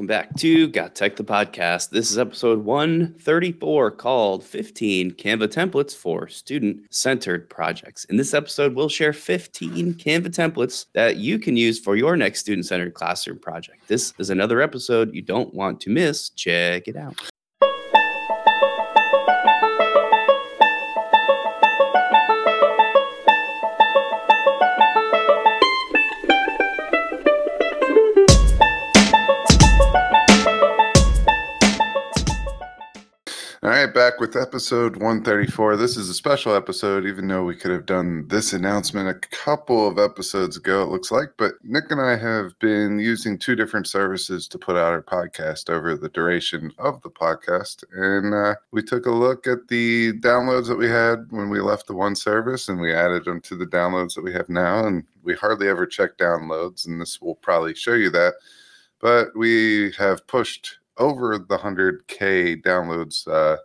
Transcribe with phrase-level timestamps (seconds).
[0.00, 1.90] Welcome back to Got Tech, the podcast.
[1.90, 8.06] This is episode 134 called 15 Canva templates for student centered projects.
[8.06, 12.40] In this episode, we'll share 15 Canva templates that you can use for your next
[12.40, 13.88] student centered classroom project.
[13.88, 16.30] This is another episode you don't want to miss.
[16.30, 17.20] Check it out.
[33.90, 35.76] Right, back with episode 134.
[35.76, 39.88] This is a special episode, even though we could have done this announcement a couple
[39.88, 41.30] of episodes ago, it looks like.
[41.36, 45.70] But Nick and I have been using two different services to put out our podcast
[45.70, 47.82] over the duration of the podcast.
[47.92, 51.88] And uh, we took a look at the downloads that we had when we left
[51.88, 54.86] the one service and we added them to the downloads that we have now.
[54.86, 58.34] And we hardly ever check downloads, and this will probably show you that.
[59.00, 63.56] But we have pushed over the 100K downloads uh,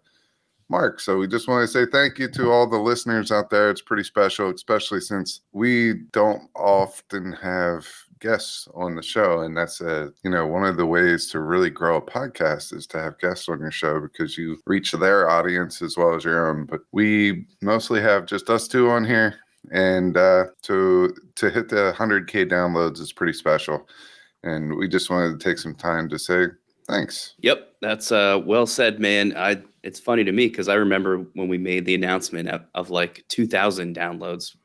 [0.69, 0.99] mark.
[0.99, 3.69] So we just want to say thank you to all the listeners out there.
[3.69, 7.87] It's pretty special, especially since we don't often have
[8.19, 11.69] guests on the show and that's a you know one of the ways to really
[11.69, 15.81] grow a podcast is to have guests on your show because you reach their audience
[15.81, 19.35] as well as your own but we mostly have just us two on here
[19.71, 23.87] and uh to to hit the 100k downloads is pretty special
[24.43, 26.47] and we just wanted to take some time to say
[26.87, 27.33] Thanks.
[27.39, 29.35] Yep, that's uh, well said, man.
[29.35, 32.89] I it's funny to me because I remember when we made the announcement of, of
[32.89, 34.55] like 2,000 downloads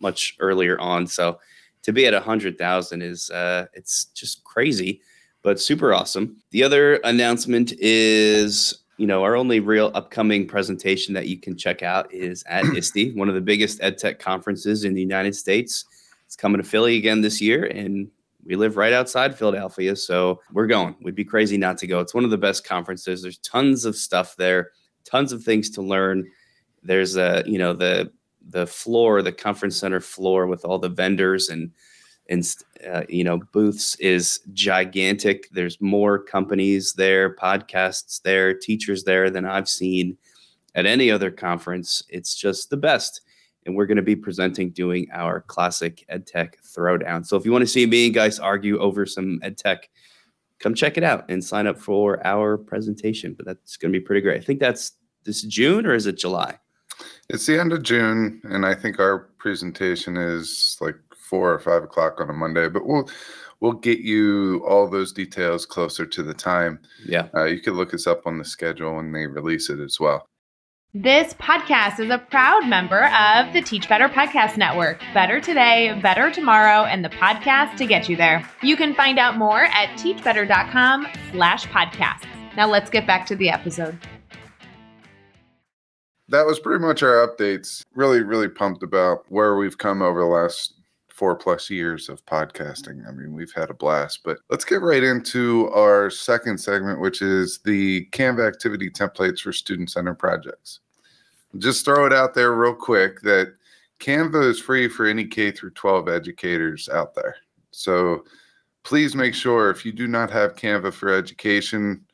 [0.00, 1.06] much earlier on.
[1.06, 1.40] So
[1.82, 5.00] to be at 100,000 is uh, it's just crazy,
[5.42, 6.36] but super awesome.
[6.50, 11.82] The other announcement is you know our only real upcoming presentation that you can check
[11.82, 15.84] out is at ISTE, one of the biggest edtech conferences in the United States.
[16.26, 18.10] It's coming to Philly again this year, and
[18.48, 20.96] we live right outside Philadelphia, so we're going.
[21.02, 22.00] We'd be crazy not to go.
[22.00, 23.20] It's one of the best conferences.
[23.20, 24.70] There's tons of stuff there,
[25.04, 26.26] tons of things to learn.
[26.82, 28.10] There's a, you know, the
[28.48, 31.70] the floor, the conference center floor with all the vendors and
[32.30, 32.42] and
[32.90, 35.50] uh, you know booths is gigantic.
[35.52, 40.16] There's more companies there, podcasts there, teachers there than I've seen
[40.74, 42.02] at any other conference.
[42.08, 43.20] It's just the best
[43.68, 47.24] and we're going to be presenting doing our classic EdTech throwdown.
[47.24, 49.80] So if you want to see me and guys argue over some EdTech,
[50.58, 53.34] come check it out and sign up for our presentation.
[53.34, 54.40] But that's going to be pretty great.
[54.40, 54.92] I think that's
[55.24, 56.58] this June or is it July?
[57.28, 61.84] It's the end of June, and I think our presentation is like four or five
[61.84, 62.68] o'clock on a Monday.
[62.68, 63.08] But we'll
[63.60, 66.80] we'll get you all those details closer to the time.
[67.04, 70.00] Yeah, uh, you can look us up on the schedule when they release it as
[70.00, 70.26] well.
[70.94, 74.98] This podcast is a proud member of the Teach Better Podcast Network.
[75.12, 78.42] Better today, better tomorrow, and the podcast to get you there.
[78.62, 82.24] You can find out more at teachbetter.com slash podcasts.
[82.56, 83.98] Now let's get back to the episode.
[86.30, 87.82] That was pretty much our updates.
[87.94, 90.72] Really, really pumped about where we've come over the last
[91.18, 93.04] four plus years of podcasting.
[93.08, 97.22] I mean, we've had a blast, but let's get right into our second segment, which
[97.22, 100.78] is the Canva activity templates for student centered projects.
[101.58, 103.52] Just throw it out there real quick that
[103.98, 107.34] Canva is free for any K through 12 educators out there.
[107.72, 108.22] So
[108.84, 112.04] please make sure if you do not have Canva for education,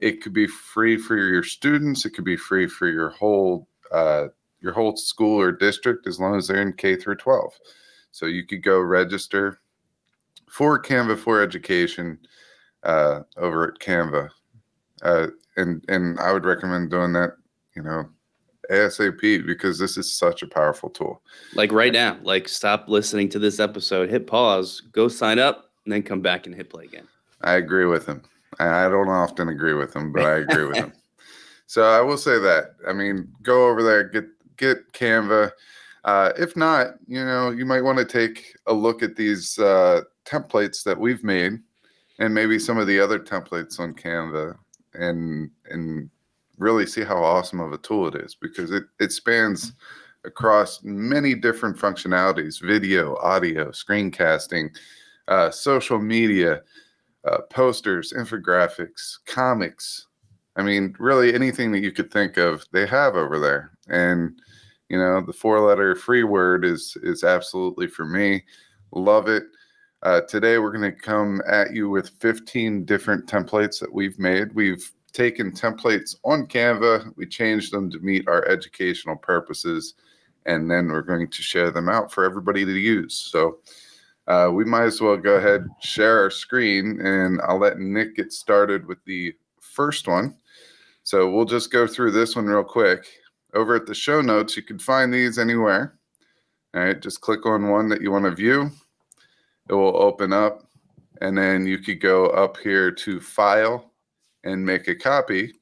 [0.00, 2.04] it could be free for your students.
[2.04, 4.28] It could be free for your whole uh,
[4.60, 7.52] your whole school or district as long as they're in K through 12.
[8.18, 9.60] So you could go register
[10.50, 12.18] for Canva for Education
[12.82, 14.28] uh, over at Canva,
[15.02, 17.36] uh, and and I would recommend doing that.
[17.76, 18.08] You know,
[18.72, 21.22] ASAP because this is such a powerful tool.
[21.54, 25.92] Like right now, like stop listening to this episode, hit pause, go sign up, and
[25.92, 27.06] then come back and hit play again.
[27.42, 28.22] I agree with him.
[28.58, 30.92] I don't often agree with him, but I agree with him.
[31.70, 32.76] So I will say that.
[32.88, 34.24] I mean, go over there, get
[34.56, 35.50] get Canva.
[36.08, 40.00] Uh, if not, you know, you might want to take a look at these uh,
[40.24, 41.60] templates that we've made,
[42.18, 44.56] and maybe some of the other templates on Canva,
[44.94, 46.08] and and
[46.56, 49.74] really see how awesome of a tool it is because it it spans
[50.24, 54.74] across many different functionalities: video, audio, screencasting,
[55.28, 56.62] uh, social media,
[57.26, 60.06] uh, posters, infographics, comics.
[60.56, 64.40] I mean, really anything that you could think of, they have over there, and
[64.88, 68.44] you know, the four letter free word is is absolutely for me.
[68.92, 69.44] Love it.
[70.02, 74.54] Uh, today, we're going to come at you with 15 different templates that we've made.
[74.54, 79.94] We've taken templates on Canva, we changed them to meet our educational purposes,
[80.46, 83.16] and then we're going to share them out for everybody to use.
[83.16, 83.58] So
[84.28, 88.32] uh, we might as well go ahead, share our screen, and I'll let Nick get
[88.32, 90.36] started with the first one.
[91.02, 93.06] So we'll just go through this one real quick.
[93.54, 95.98] Over at the show notes, you can find these anywhere.
[96.74, 98.70] All right, just click on one that you want to view.
[99.68, 100.68] It will open up,
[101.20, 103.92] and then you could go up here to File
[104.44, 105.54] and make a copy.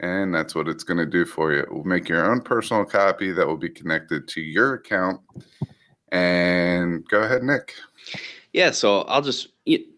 [0.00, 1.60] And that's what it's going to do for you.
[1.60, 5.20] It will make your own personal copy that will be connected to your account.
[6.12, 7.74] And go ahead, Nick.
[8.52, 9.48] Yeah, so I'll just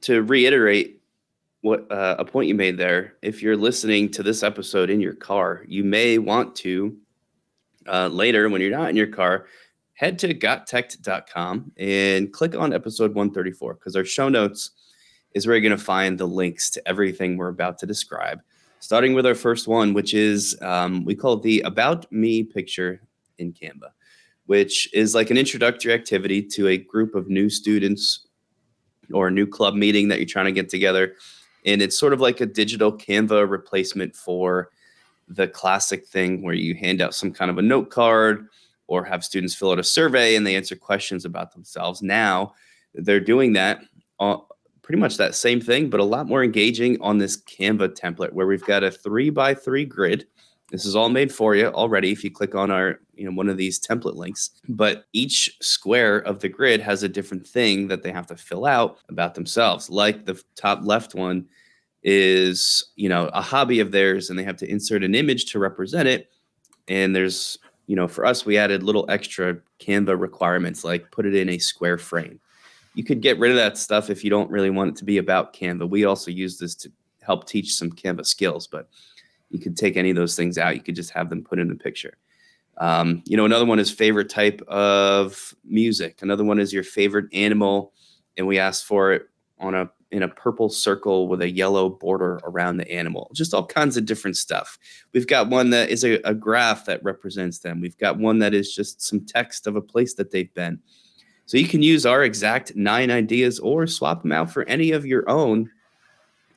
[0.02, 0.99] to reiterate
[1.62, 3.14] what uh, a point you made there.
[3.22, 6.96] If you're listening to this episode in your car, you may want to
[7.86, 9.46] uh, later when you're not in your car
[10.00, 14.70] head to gottech.com and click on episode 134 because our show notes
[15.34, 18.40] is where you're going to find the links to everything we're about to describe.
[18.78, 23.02] Starting with our first one, which is um, we call the About Me picture
[23.36, 23.90] in Canva,
[24.46, 28.26] which is like an introductory activity to a group of new students
[29.12, 31.14] or a new club meeting that you're trying to get together.
[31.66, 34.70] And it's sort of like a digital Canva replacement for
[35.28, 38.48] the classic thing where you hand out some kind of a note card
[38.88, 42.02] or have students fill out a survey and they answer questions about themselves.
[42.02, 42.54] Now
[42.94, 43.80] they're doing that
[44.18, 44.38] uh,
[44.82, 48.48] pretty much that same thing, but a lot more engaging on this Canva template where
[48.48, 50.26] we've got a three by three grid.
[50.70, 53.48] This is all made for you already if you click on our, you know, one
[53.48, 54.50] of these template links.
[54.68, 58.66] But each square of the grid has a different thing that they have to fill
[58.66, 59.90] out about themselves.
[59.90, 61.46] Like the top left one
[62.02, 65.58] is, you know, a hobby of theirs and they have to insert an image to
[65.58, 66.30] represent it.
[66.88, 67.58] And there's
[67.90, 71.58] you know, for us, we added little extra Canva requirements like put it in a
[71.58, 72.38] square frame.
[72.94, 75.18] You could get rid of that stuff if you don't really want it to be
[75.18, 75.90] about Canva.
[75.90, 78.88] We also use this to help teach some Canva skills, but
[79.50, 80.76] you could take any of those things out.
[80.76, 82.16] You could just have them put in the picture.
[82.78, 86.20] Um, you know, another one is favorite type of music.
[86.22, 87.92] Another one is your favorite animal,
[88.36, 92.40] and we asked for it on a in a purple circle with a yellow border
[92.42, 93.30] around the animal.
[93.32, 94.76] Just all kinds of different stuff.
[95.12, 97.80] We've got one that is a, a, graph that represents them.
[97.80, 100.80] We've got one that is just some text of a place that they've been.
[101.46, 105.06] So you can use our exact nine ideas or swap them out for any of
[105.06, 105.70] your own.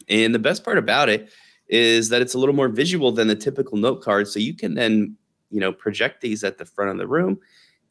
[0.10, 1.30] And the best part about it
[1.68, 4.28] is that it's a little more visual than the typical note card.
[4.28, 5.16] So you can then,
[5.50, 7.40] you know, project these at the front of the room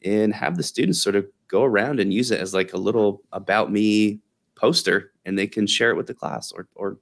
[0.03, 3.21] and have the students sort of go around and use it as like a little
[3.31, 4.19] about me
[4.55, 6.97] poster and they can share it with the class or, or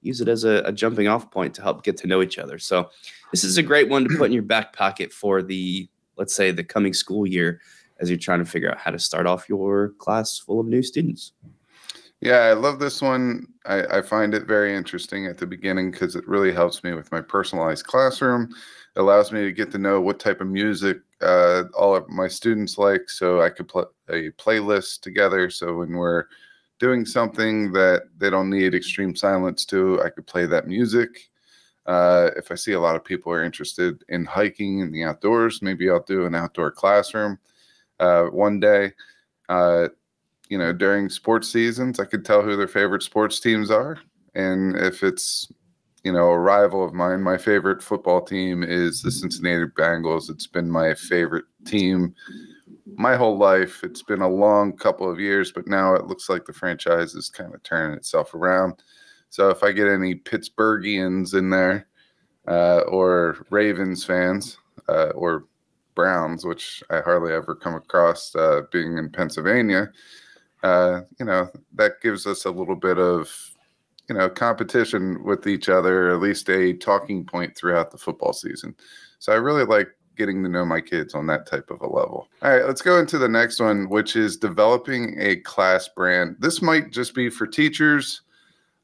[0.00, 2.58] use it as a, a jumping off point to help get to know each other.
[2.58, 2.90] So
[3.30, 6.50] this is a great one to put in your back pocket for the, let's say
[6.50, 7.60] the coming school year
[7.98, 10.82] as you're trying to figure out how to start off your class full of new
[10.82, 11.32] students.
[12.26, 13.46] Yeah, I love this one.
[13.66, 17.12] I, I find it very interesting at the beginning because it really helps me with
[17.12, 18.52] my personalized classroom.
[18.96, 22.26] It allows me to get to know what type of music uh, all of my
[22.26, 25.50] students like, so I could put a playlist together.
[25.50, 26.24] So when we're
[26.80, 31.30] doing something that they don't need extreme silence to, I could play that music.
[31.86, 35.62] Uh, if I see a lot of people are interested in hiking in the outdoors,
[35.62, 37.38] maybe I'll do an outdoor classroom
[38.00, 38.92] uh, one day.
[39.48, 39.88] Uh,
[40.48, 43.98] you know, during sports seasons, I could tell who their favorite sports teams are.
[44.34, 45.50] And if it's,
[46.04, 50.30] you know, a rival of mine, my favorite football team is the Cincinnati Bengals.
[50.30, 52.14] It's been my favorite team
[52.96, 53.82] my whole life.
[53.82, 57.28] It's been a long couple of years, but now it looks like the franchise is
[57.28, 58.82] kind of turning itself around.
[59.30, 61.88] So if I get any Pittsburghians in there,
[62.48, 65.46] uh, or Ravens fans, uh, or
[65.94, 69.90] Browns, which I hardly ever come across uh, being in Pennsylvania,
[70.66, 73.30] uh, you know, that gives us a little bit of,
[74.08, 78.74] you know, competition with each other, at least a talking point throughout the football season.
[79.20, 82.28] So I really like getting to know my kids on that type of a level.
[82.42, 86.36] All right, let's go into the next one, which is developing a class brand.
[86.40, 88.22] This might just be for teachers.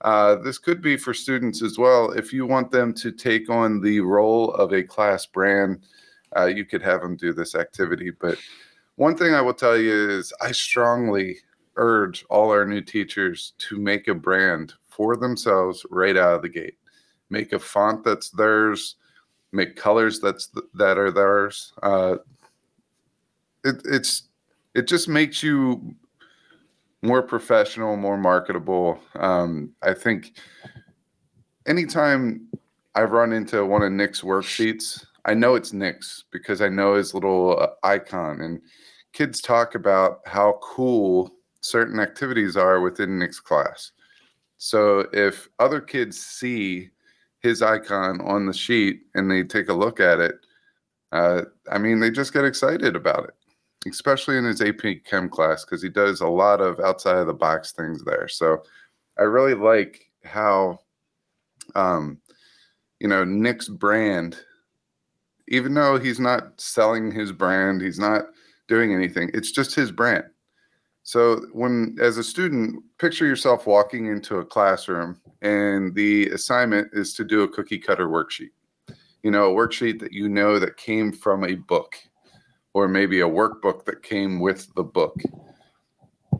[0.02, 2.12] Uh, this could be for students as well.
[2.12, 5.84] If you want them to take on the role of a class brand,
[6.36, 8.10] uh, you could have them do this activity.
[8.10, 8.38] But
[8.96, 11.38] one thing I will tell you is I strongly
[11.76, 16.48] urge all our new teachers to make a brand for themselves right out of the
[16.48, 16.78] gate.
[17.30, 18.96] Make a font that's theirs
[19.52, 21.72] make colors that's that are theirs.
[21.82, 22.16] Uh,
[23.64, 24.28] it, it's
[24.74, 25.94] it just makes you
[27.02, 28.98] more professional, more marketable.
[29.16, 30.38] Um, I think
[31.66, 32.48] anytime
[32.94, 37.12] I've run into one of Nick's worksheets, I know it's Nick's because I know his
[37.12, 38.40] little uh, icon.
[38.40, 38.60] And
[39.12, 41.30] kids talk about how cool
[41.62, 43.92] certain activities are within Nick's class.
[44.58, 46.90] So if other kids see
[47.40, 50.34] his icon on the sheet and they take a look at it,
[51.12, 53.34] uh, I mean, they just get excited about it,
[53.88, 57.34] especially in his AP Chem class because he does a lot of outside of the
[57.34, 58.28] box things there.
[58.28, 58.62] So
[59.18, 60.80] I really like how,
[61.74, 62.18] um,
[63.00, 64.38] you know, Nick's brand,
[65.48, 68.26] even though he's not selling his brand, he's not
[68.68, 70.24] doing anything, it's just his brand.
[71.02, 77.12] So when as a student, picture yourself walking into a classroom and the assignment is
[77.14, 78.50] to do a cookie cutter worksheet.
[79.22, 81.96] You know, a worksheet that you know that came from a book
[82.74, 85.20] or maybe a workbook that came with the book.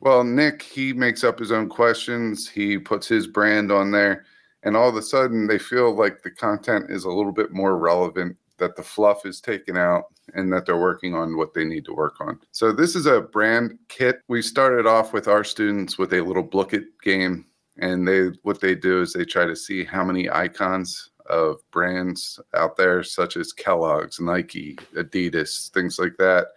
[0.00, 4.24] Well, Nick, he makes up his own questions, he puts his brand on there,
[4.64, 7.78] and all of a sudden they feel like the content is a little bit more
[7.78, 10.04] relevant, that the fluff is taken out,
[10.34, 12.38] and that they're working on what they need to work on.
[12.52, 14.20] So this is a brand kit.
[14.28, 17.44] We started off with our students with a little book it game
[17.78, 22.40] and they what they do is they try to see how many icons of brands
[22.54, 26.48] out there such as Kellogg's, Nike, Adidas, things like that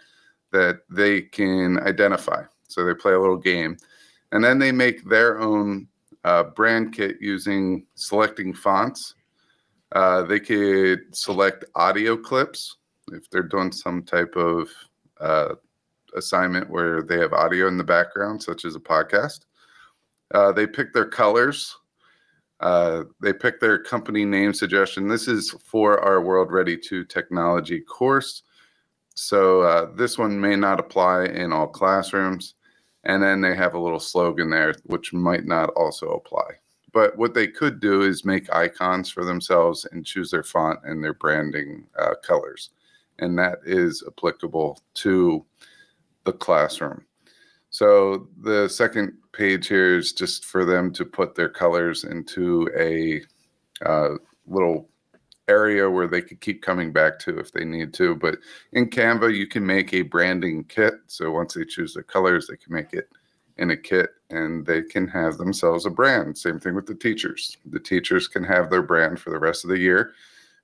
[0.52, 2.44] that they can identify.
[2.68, 3.78] So they play a little game
[4.32, 5.88] and then they make their own
[6.24, 9.16] uh, brand kit using selecting fonts.
[9.92, 12.78] Uh, they could select audio clips
[13.12, 14.70] if they're doing some type of
[15.20, 15.56] uh,
[16.16, 19.42] assignment where they have audio in the background, such as a podcast.
[20.34, 21.78] Uh, they pick their colors.
[22.60, 25.08] Uh, they pick their company name suggestion.
[25.08, 28.44] This is for our World Ready 2 technology course.
[29.14, 32.56] So uh, this one may not apply in all classrooms.
[33.04, 36.56] And then they have a little slogan there, which might not also apply.
[36.96, 41.04] But what they could do is make icons for themselves and choose their font and
[41.04, 42.72] their branding uh, colors
[43.20, 45.46] and that is applicable to
[46.24, 47.06] the classroom.
[47.70, 53.22] So the second page here is just for them to put their colors into a
[53.86, 54.16] uh,
[54.48, 54.90] little
[55.48, 58.16] area where they could keep coming back to if they need to.
[58.16, 58.40] But
[58.72, 60.96] in Canva, you can make a branding kit.
[61.08, 63.10] So once they choose their colors, they can make it
[63.58, 66.38] in a kit and they can have themselves a brand.
[66.38, 67.58] Same thing with the teachers.
[67.66, 70.14] The teachers can have their brand for the rest of the year.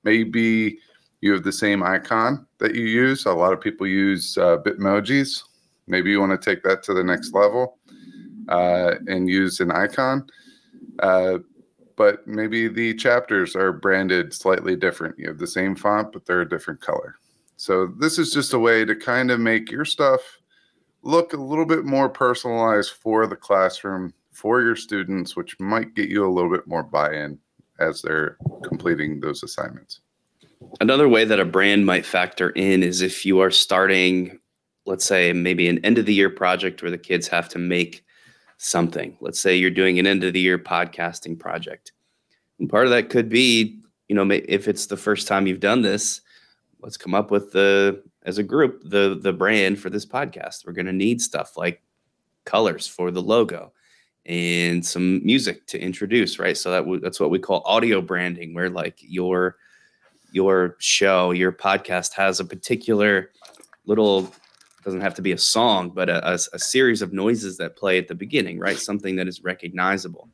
[0.03, 0.79] Maybe
[1.21, 3.25] you have the same icon that you use.
[3.25, 5.43] A lot of people use uh, Bitmojis.
[5.87, 7.77] Maybe you want to take that to the next level
[8.49, 10.27] uh, and use an icon.
[10.99, 11.39] Uh,
[11.95, 15.17] but maybe the chapters are branded slightly different.
[15.19, 17.15] You have the same font, but they're a different color.
[17.57, 20.40] So this is just a way to kind of make your stuff
[21.03, 26.09] look a little bit more personalized for the classroom, for your students, which might get
[26.09, 27.37] you a little bit more buy-in
[27.79, 30.01] as they're completing those assignments.
[30.79, 34.39] Another way that a brand might factor in is if you are starting,
[34.85, 38.05] let's say, maybe an end of the year project where the kids have to make
[38.57, 39.17] something.
[39.21, 41.93] Let's say you're doing an end of the year podcasting project.
[42.59, 45.81] And part of that could be, you know, if it's the first time you've done
[45.81, 46.21] this,
[46.81, 50.65] let's come up with the as a group the the brand for this podcast.
[50.65, 51.81] We're going to need stuff like
[52.45, 53.73] colors for the logo
[54.25, 56.57] and some music to introduce, right?
[56.57, 59.57] So that w- that's what we call audio branding, where like your
[60.31, 63.31] your show, your podcast has a particular
[63.85, 64.31] little
[64.83, 67.99] doesn't have to be a song, but a, a, a, series of noises that play
[67.99, 68.77] at the beginning, right?
[68.77, 70.27] Something that is recognizable.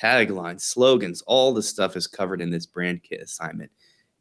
[0.00, 3.72] Taglines, slogans, all the stuff is covered in this brand kit assignment,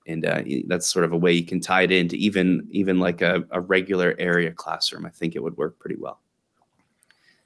[0.06, 3.22] and uh, that's sort of a way you can tie it into even even like
[3.22, 5.06] a, a regular area classroom.
[5.06, 6.20] I think it would work pretty well.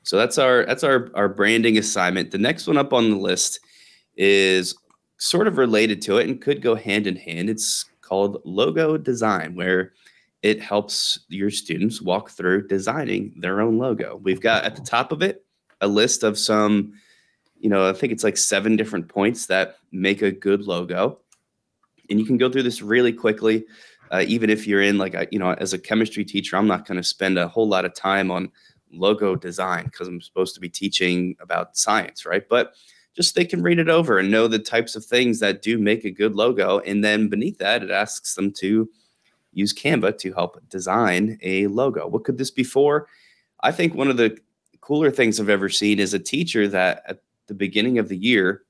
[0.03, 2.31] So that's our that's our our branding assignment.
[2.31, 3.59] The next one up on the list
[4.15, 4.75] is
[5.17, 7.49] sort of related to it and could go hand in hand.
[7.49, 9.93] It's called logo design, where
[10.43, 14.19] it helps your students walk through designing their own logo.
[14.23, 15.43] We've got at the top of it
[15.81, 16.93] a list of some,
[17.59, 21.19] you know, I think it's like seven different points that make a good logo.
[22.09, 23.65] And you can go through this really quickly.
[24.11, 26.87] Uh, even if you're in like a, you know, as a chemistry teacher, I'm not
[26.87, 28.51] going to spend a whole lot of time on
[28.91, 32.47] logo design because I'm supposed to be teaching about science, right?
[32.47, 32.73] But
[33.15, 36.05] just they can read it over and know the types of things that do make
[36.05, 36.79] a good logo.
[36.79, 38.89] And then beneath that, it asks them to
[39.51, 42.07] use Canva to help design a logo.
[42.07, 43.07] What could this be for?
[43.61, 44.37] I think one of the
[44.81, 48.63] cooler things I've ever seen is a teacher that at the beginning of the year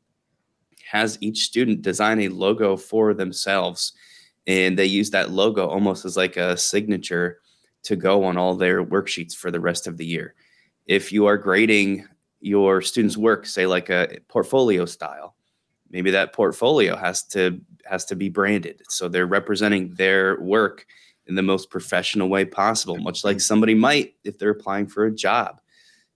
[0.89, 3.93] has each student design a logo for themselves.
[4.45, 7.39] And they use that logo almost as like a signature
[7.83, 10.35] to go on all their worksheets for the rest of the year.
[10.85, 12.07] If you are grading
[12.39, 15.35] your students' work, say like a portfolio style.
[15.89, 20.85] Maybe that portfolio has to has to be branded, so they're representing their work
[21.27, 22.97] in the most professional way possible.
[22.97, 25.61] Much like somebody might if they're applying for a job,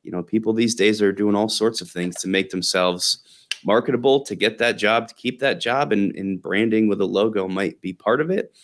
[0.03, 3.23] you know, people these days are doing all sorts of things to make themselves
[3.65, 7.47] marketable to get that job, to keep that job, and, and branding with a logo
[7.47, 8.55] might be part of it.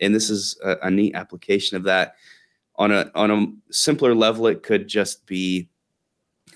[0.00, 2.14] And this is a, a neat application of that.
[2.76, 5.68] On a on a simpler level, it could just be,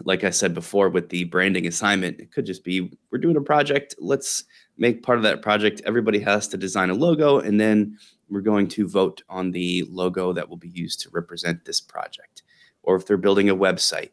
[0.05, 3.43] like I said before, with the branding assignment, it could just be we're doing a
[3.43, 3.95] project.
[3.99, 4.45] Let's
[4.79, 5.83] make part of that project.
[5.85, 7.99] Everybody has to design a logo, and then
[8.29, 12.43] we're going to vote on the logo that will be used to represent this project.
[12.83, 14.11] Or if they're building a website,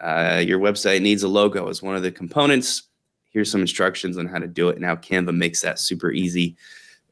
[0.00, 2.84] uh, your website needs a logo as one of the components.
[3.30, 4.80] Here's some instructions on how to do it.
[4.80, 6.56] Now Canva makes that super easy.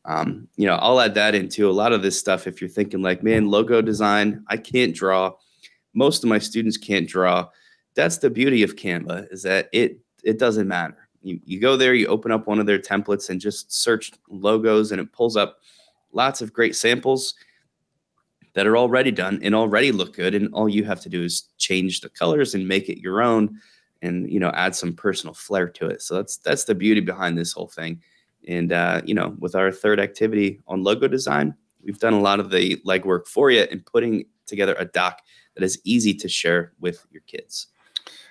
[0.04, 2.46] Um, you know, I'll add that into a lot of this stuff.
[2.46, 5.32] If you're thinking like, man, logo design, I can't draw.
[5.94, 7.48] Most of my students can't draw.
[7.94, 11.08] That's the beauty of Canva is that it it doesn't matter.
[11.22, 14.92] You, you go there, you open up one of their templates and just search logos,
[14.92, 15.58] and it pulls up
[16.12, 17.34] lots of great samples
[18.56, 21.50] that are already done and already look good and all you have to do is
[21.58, 23.60] change the colors and make it your own
[24.02, 27.36] and you know add some personal flair to it so that's that's the beauty behind
[27.36, 28.00] this whole thing
[28.48, 32.40] and uh, you know with our third activity on logo design we've done a lot
[32.40, 35.20] of the legwork for you in putting together a doc
[35.54, 37.68] that is easy to share with your kids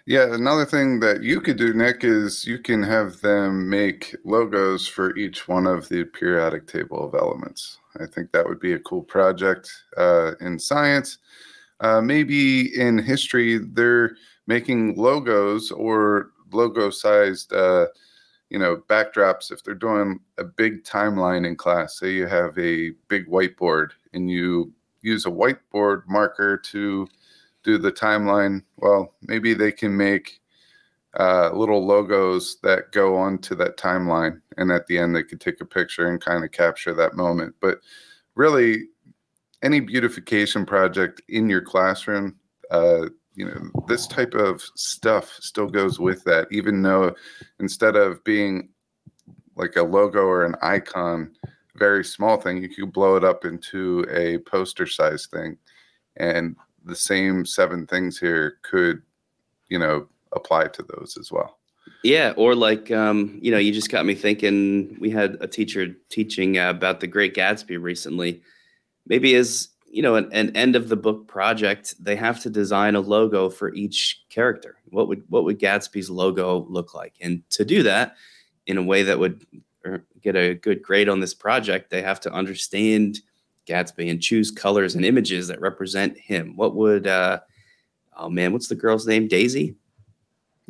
[0.06, 4.88] Yeah, another thing that you could do, Nick, is you can have them make logos
[4.88, 7.80] for each one of the periodic table of elements.
[8.00, 11.18] I think that would be a cool project uh, in science.
[11.80, 14.16] Uh, maybe in history, they're
[14.48, 17.88] making logos or logo-sized, uh,
[18.50, 19.52] you know, backdrops.
[19.52, 24.30] If they're doing a big timeline in class, say you have a big whiteboard and
[24.30, 24.72] you
[25.02, 27.08] use a whiteboard marker to
[27.64, 30.40] do the timeline, well, maybe they can make
[31.20, 34.42] uh, little logos that go onto that timeline.
[34.58, 37.56] And at the end, they could take a picture and kind of capture that moment.
[37.60, 37.80] But
[38.36, 38.90] really,
[39.64, 42.36] any beautification project in your classroom,
[42.70, 47.14] uh, you know, this type of stuff still goes with that, even though
[47.60, 48.70] instead of being
[49.56, 51.36] like a logo or an icon,
[51.76, 55.58] very small thing, you could blow it up into a poster size thing.
[56.18, 59.02] And the same seven things here could,
[59.68, 61.58] you know, apply to those as well.
[62.04, 64.98] Yeah, or like um, you know, you just got me thinking.
[65.00, 68.42] We had a teacher teaching uh, about the Great Gatsby recently.
[69.08, 72.96] Maybe as you know, an, an end of the book project, they have to design
[72.96, 74.76] a logo for each character.
[74.90, 77.14] What would what would Gatsby's logo look like?
[77.22, 78.18] And to do that
[78.68, 79.46] in a way that would
[79.86, 83.22] er, get a good grade on this project, they have to understand
[83.68, 86.58] Gatsby and choose colors and images that represent him.
[86.58, 87.40] What would uh,
[88.18, 89.30] oh man, what's the girl's name?
[89.30, 89.76] Daisy.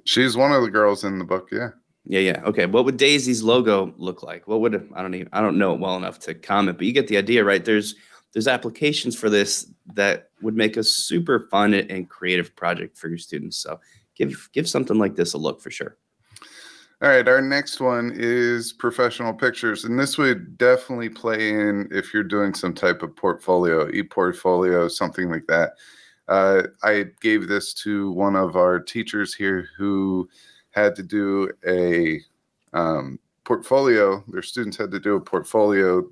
[0.03, 1.49] She's one of the girls in the book.
[1.51, 1.69] Yeah.
[2.05, 2.41] Yeah, yeah.
[2.45, 2.67] Okay.
[2.67, 4.47] What would Daisy's logo look like?
[4.47, 6.93] What would I don't even I don't know it well enough to comment, but you
[6.93, 7.65] get the idea, right?
[7.65, 7.95] There's
[8.36, 13.17] there's applications for this that would make a super fun and creative project for your
[13.17, 13.56] students.
[13.56, 13.80] So
[14.13, 15.98] give give something like this a look for sure.
[17.02, 22.13] All right, our next one is professional pictures, and this would definitely play in if
[22.13, 25.74] you're doing some type of portfolio, e-portfolio, something like that.
[26.28, 30.28] Uh, I gave this to one of our teachers here who
[30.71, 32.19] had to do a
[32.74, 34.24] um, portfolio.
[34.28, 36.04] Their students had to do a portfolio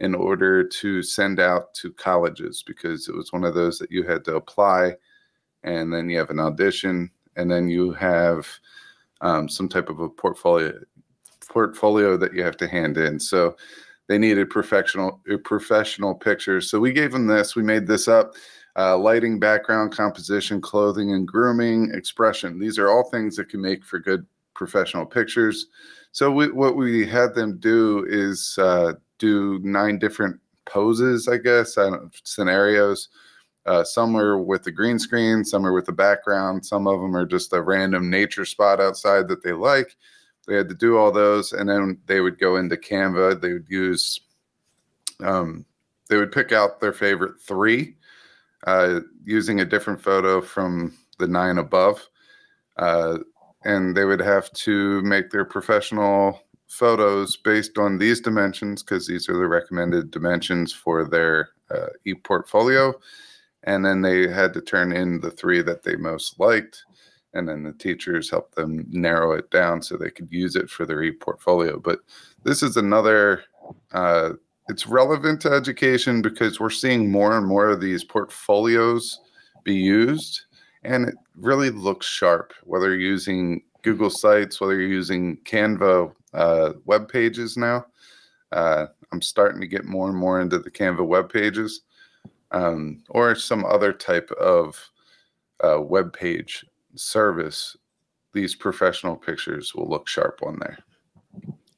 [0.00, 4.02] in order to send out to colleges because it was one of those that you
[4.02, 4.94] had to apply,
[5.62, 8.48] and then you have an audition, and then you have
[9.20, 10.72] um, some type of a portfolio
[11.48, 13.18] portfolio that you have to hand in.
[13.18, 13.56] So
[14.08, 16.70] they needed professional professional pictures.
[16.70, 17.54] So we gave them this.
[17.54, 18.34] We made this up.
[18.76, 22.58] Uh, lighting, background, composition, clothing, and grooming, expression.
[22.58, 25.66] These are all things that can make for good professional pictures.
[26.12, 31.78] So we, what we had them do is uh, do nine different poses, I guess,
[31.78, 31.90] I
[32.24, 33.08] scenarios.
[33.66, 37.14] Uh, some are with the green screen, some are with the background, some of them
[37.14, 39.96] are just a random nature spot outside that they like.
[40.48, 43.40] They had to do all those, and then they would go into Canva.
[43.40, 44.20] They would use,
[45.20, 45.64] um,
[46.08, 47.96] they would pick out their favorite three
[48.66, 52.08] uh, using a different photo from the nine above.
[52.78, 53.18] Uh,
[53.64, 59.28] and they would have to make their professional photos based on these dimensions because these
[59.28, 62.94] are the recommended dimensions for their uh, e-portfolio.
[63.64, 66.84] And then they had to turn in the three that they most liked
[67.34, 70.86] and then the teachers helped them narrow it down so they could use it for
[70.86, 71.78] their e-portfolio.
[71.78, 72.00] But
[72.44, 73.44] this is another
[73.92, 74.30] uh,
[74.68, 79.20] it's relevant to education because we're seeing more and more of these portfolios
[79.64, 80.42] be used
[80.84, 86.72] and it really looks sharp whether you're using google sites whether you're using canva uh,
[86.84, 87.84] web pages now
[88.52, 91.82] uh, i'm starting to get more and more into the canva web pages
[92.52, 94.90] um, or some other type of
[95.62, 96.64] uh, web page
[96.94, 97.76] service,
[98.32, 100.78] these professional pictures will look sharp on there.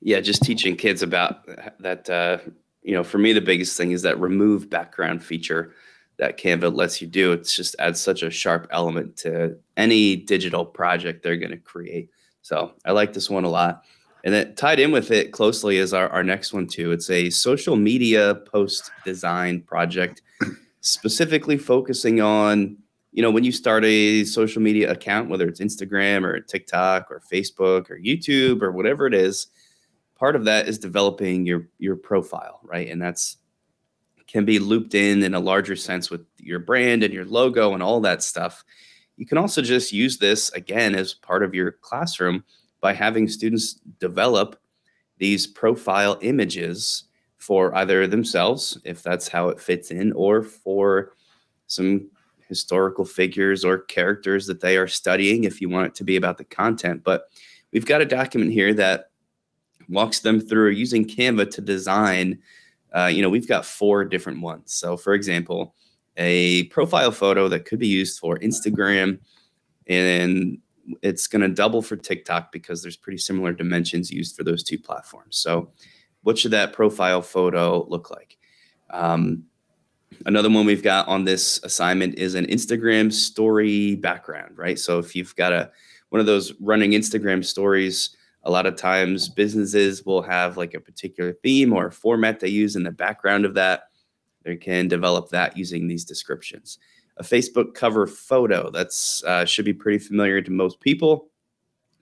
[0.00, 1.46] Yeah, just teaching kids about
[1.80, 2.08] that.
[2.08, 2.38] Uh,
[2.82, 5.74] you know, for me, the biggest thing is that remove background feature
[6.18, 7.32] that Canva lets you do.
[7.32, 12.10] It's just adds such a sharp element to any digital project they're going to create.
[12.42, 13.84] So I like this one a lot.
[14.24, 16.92] And then tied in with it closely is our, our next one too.
[16.92, 20.22] It's a social media post design project,
[20.80, 22.76] specifically focusing on,
[23.12, 27.20] you know, when you start a social media account, whether it's Instagram or TikTok or
[27.30, 29.48] Facebook or YouTube or whatever it is,
[30.16, 32.88] part of that is developing your your profile, right?
[32.88, 33.38] And that's
[34.28, 37.82] can be looped in in a larger sense with your brand and your logo and
[37.82, 38.64] all that stuff.
[39.16, 42.44] You can also just use this again as part of your classroom
[42.82, 44.60] by having students develop
[45.16, 47.04] these profile images
[47.38, 51.14] for either themselves, if that's how it fits in, or for
[51.68, 52.10] some
[52.48, 56.36] historical figures or characters that they are studying if you want it to be about
[56.36, 57.02] the content.
[57.02, 57.30] But
[57.72, 59.10] we've got a document here that
[59.88, 62.38] walks them through using Canva to design.
[62.94, 64.74] Uh, you know, we've got four different ones.
[64.74, 65.74] So, for example,
[66.16, 69.18] a profile photo that could be used for Instagram
[69.86, 70.58] and
[71.02, 74.78] it's going to double for TikTok because there's pretty similar dimensions used for those two
[74.78, 75.36] platforms.
[75.36, 75.70] So,
[76.22, 78.38] what should that profile photo look like?
[78.90, 79.44] Um,
[80.26, 84.78] another one we've got on this assignment is an Instagram story background, right?
[84.78, 85.70] So, if you've got a
[86.10, 90.80] one of those running Instagram stories, a lot of times businesses will have like a
[90.80, 93.84] particular theme or format they use in the background of that.
[94.42, 96.78] They can develop that using these descriptions
[97.16, 98.70] a Facebook cover photo.
[98.70, 101.28] That's uh, should be pretty familiar to most people,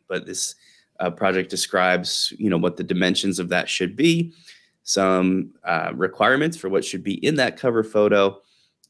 [0.08, 0.54] but this
[1.00, 4.32] uh, project describes, you know, what the dimensions of that should be,
[4.82, 8.40] some uh, requirements for what should be in that cover photo,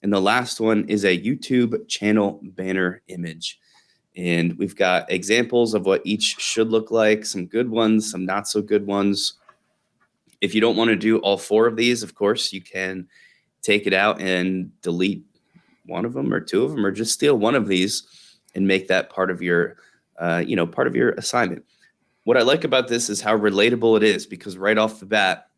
[0.03, 3.59] and the last one is a YouTube channel banner image.
[4.17, 8.49] And we've got examples of what each should look like, some good ones, some not
[8.49, 9.35] so good ones.
[10.41, 13.07] If you don't want to do all four of these, of course, you can
[13.63, 15.23] take it out and delete
[15.91, 18.05] one of them or two of them, or just steal one of these
[18.55, 19.77] and make that part of your,
[20.19, 21.65] uh, you know, part of your assignment.
[22.25, 25.49] What I like about this is how relatable it is because right off the bat,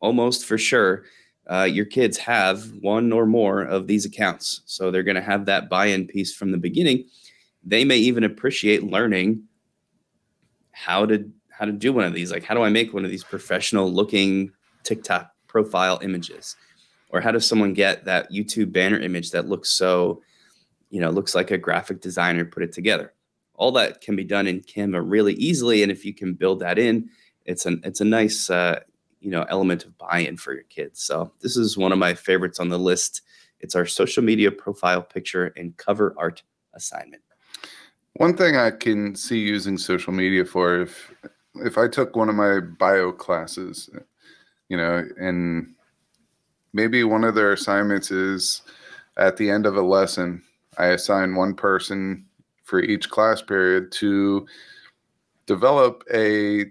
[0.00, 1.04] almost for sure,
[1.50, 4.60] uh, your kids have one or more of these accounts.
[4.66, 7.06] So they're going to have that buy in piece from the beginning.
[7.64, 9.44] They may even appreciate learning
[10.78, 13.10] how to how to do one of these like how do i make one of
[13.10, 14.52] these professional looking
[14.84, 16.54] tiktok profile images
[17.10, 20.22] or how does someone get that youtube banner image that looks so
[20.90, 23.12] you know looks like a graphic designer put it together?
[23.54, 26.78] All that can be done in canva really easily and if you can build that
[26.78, 27.10] in
[27.48, 28.78] it's an it's a nice uh,
[29.20, 31.02] you know element of buy-in for your kids.
[31.02, 33.22] So this is one of my favorites on the list.
[33.60, 36.42] It's our social media profile picture and cover art
[36.74, 37.22] assignment.
[38.14, 41.12] One thing i can see using social media for if
[41.56, 43.88] if i took one of my bio classes
[44.68, 45.74] you know and
[46.78, 48.62] maybe one of their assignments is
[49.16, 50.40] at the end of a lesson,
[50.78, 52.24] I assign one person
[52.62, 54.46] for each class period to
[55.46, 56.66] develop a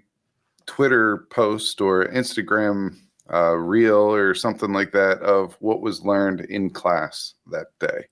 [0.64, 2.96] Twitter post or Instagram
[3.30, 8.06] uh, reel or something like that of what was learned in class that day.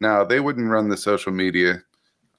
[0.00, 1.82] Now, they wouldn't run the social media.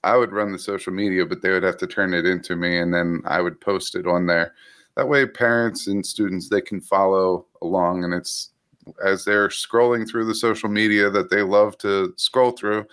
[0.04, 2.80] I would run the social media, but they would have to turn it into me
[2.80, 4.56] and then I would post it on there.
[4.96, 8.50] That way, parents and students they can follow along, and it's
[9.04, 12.86] as they're scrolling through the social media that they love to scroll through,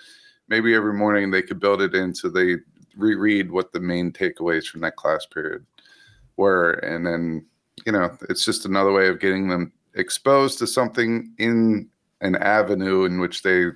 [0.49, 2.57] maybe every morning they could build it in so they
[2.97, 5.65] reread what the main takeaways from that class period
[6.37, 6.73] were.
[6.73, 7.45] And then,
[7.85, 11.89] you know, it's just another way of getting them exposed to something in
[12.21, 13.67] an avenue in which they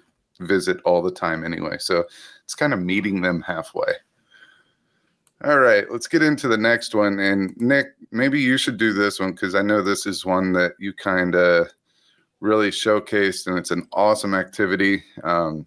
[0.41, 1.77] visit all the time anyway.
[1.79, 2.05] So
[2.45, 3.93] it's kind of meeting them halfway.
[5.43, 7.19] All right, let's get into the next one.
[7.19, 10.73] And Nick, maybe you should do this one because I know this is one that
[10.79, 11.73] you kind of
[12.41, 15.03] really showcased, and it's an awesome activity.
[15.23, 15.67] Um,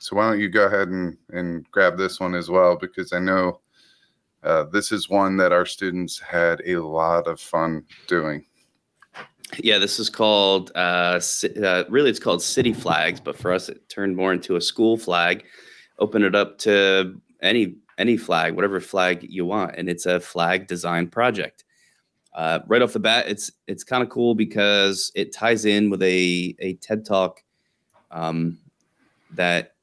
[0.00, 2.76] so why don't you go ahead and, and grab this one as well?
[2.76, 3.60] Because I know
[4.42, 8.44] uh, this is one that our students had a lot of fun doing.
[9.58, 11.20] Yeah, this is called uh,
[11.62, 14.96] uh, really it's called city flags, but for us it turned more into a school
[14.96, 15.44] flag.
[15.98, 20.66] Open it up to any any flag, whatever flag you want, and it's a flag
[20.66, 21.63] design project.
[22.34, 26.02] Uh, right off the bat, it's it's kind of cool because it ties in with
[26.02, 27.42] a a TED talk
[28.10, 28.58] um,
[29.34, 29.74] that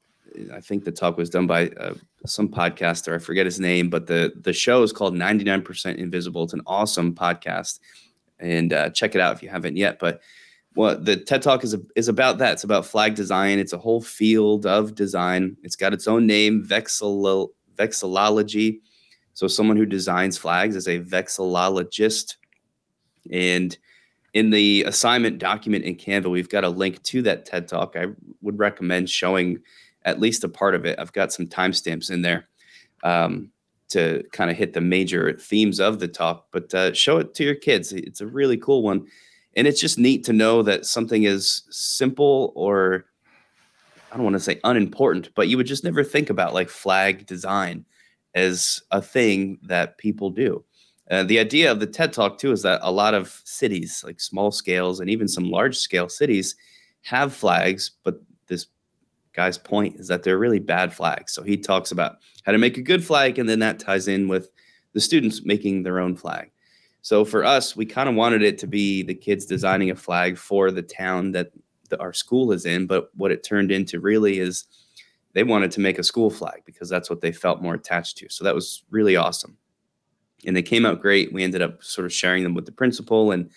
[0.52, 1.94] I think the talk was done by uh,
[2.26, 3.14] some podcaster.
[3.14, 6.44] I forget his name, but the the show is called 99% Invisible.
[6.44, 7.80] It's an awesome podcast,
[8.38, 9.98] and uh, check it out if you haven't yet.
[9.98, 10.20] But
[10.74, 12.52] well, the TED Talk is a, is about that.
[12.52, 13.58] It's about flag design.
[13.58, 15.56] It's a whole field of design.
[15.62, 18.80] It's got its own name, vexillo- vexillology.
[19.34, 22.36] So someone who designs flags is a vexillologist.
[23.30, 23.76] And
[24.34, 27.96] in the assignment document in Canva, we've got a link to that TED Talk.
[27.96, 28.06] I
[28.40, 29.60] would recommend showing
[30.04, 30.98] at least a part of it.
[30.98, 32.48] I've got some timestamps in there
[33.04, 33.50] um,
[33.88, 37.44] to kind of hit the major themes of the talk, but uh, show it to
[37.44, 37.92] your kids.
[37.92, 39.06] It's a really cool one.
[39.54, 43.04] And it's just neat to know that something is simple or
[44.10, 47.26] I don't want to say unimportant, but you would just never think about like flag
[47.26, 47.84] design
[48.34, 50.64] as a thing that people do.
[51.10, 54.20] Uh, the idea of the TED Talk too is that a lot of cities, like
[54.20, 56.54] small scales and even some large scale cities,
[57.02, 58.66] have flags, but this
[59.32, 61.32] guy's point is that they're really bad flags.
[61.32, 64.28] So he talks about how to make a good flag, and then that ties in
[64.28, 64.50] with
[64.92, 66.50] the students making their own flag.
[67.02, 70.38] So for us, we kind of wanted it to be the kids designing a flag
[70.38, 71.50] for the town that
[71.88, 74.64] the, our school is in, but what it turned into really is
[75.32, 78.28] they wanted to make a school flag because that's what they felt more attached to.
[78.28, 79.56] So that was really awesome.
[80.46, 81.32] And they came out great.
[81.32, 83.50] We ended up sort of sharing them with the principal and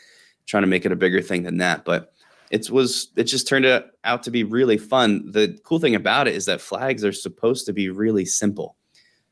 [0.45, 1.85] trying to make it a bigger thing than that.
[1.85, 2.13] But
[2.51, 3.65] it was it just turned
[4.03, 5.31] out to be really fun.
[5.31, 8.75] The cool thing about it is that flags are supposed to be really simple.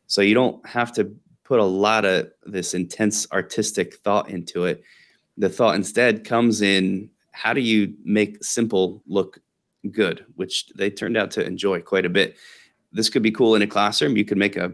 [0.07, 1.13] So you don't have to
[1.43, 4.83] put a lot of this intense artistic thought into it.
[5.37, 9.39] The thought instead comes in how do you make simple look
[9.91, 12.37] good, which they turned out to enjoy quite a bit.
[12.91, 14.15] This could be cool in a classroom.
[14.15, 14.73] You could make a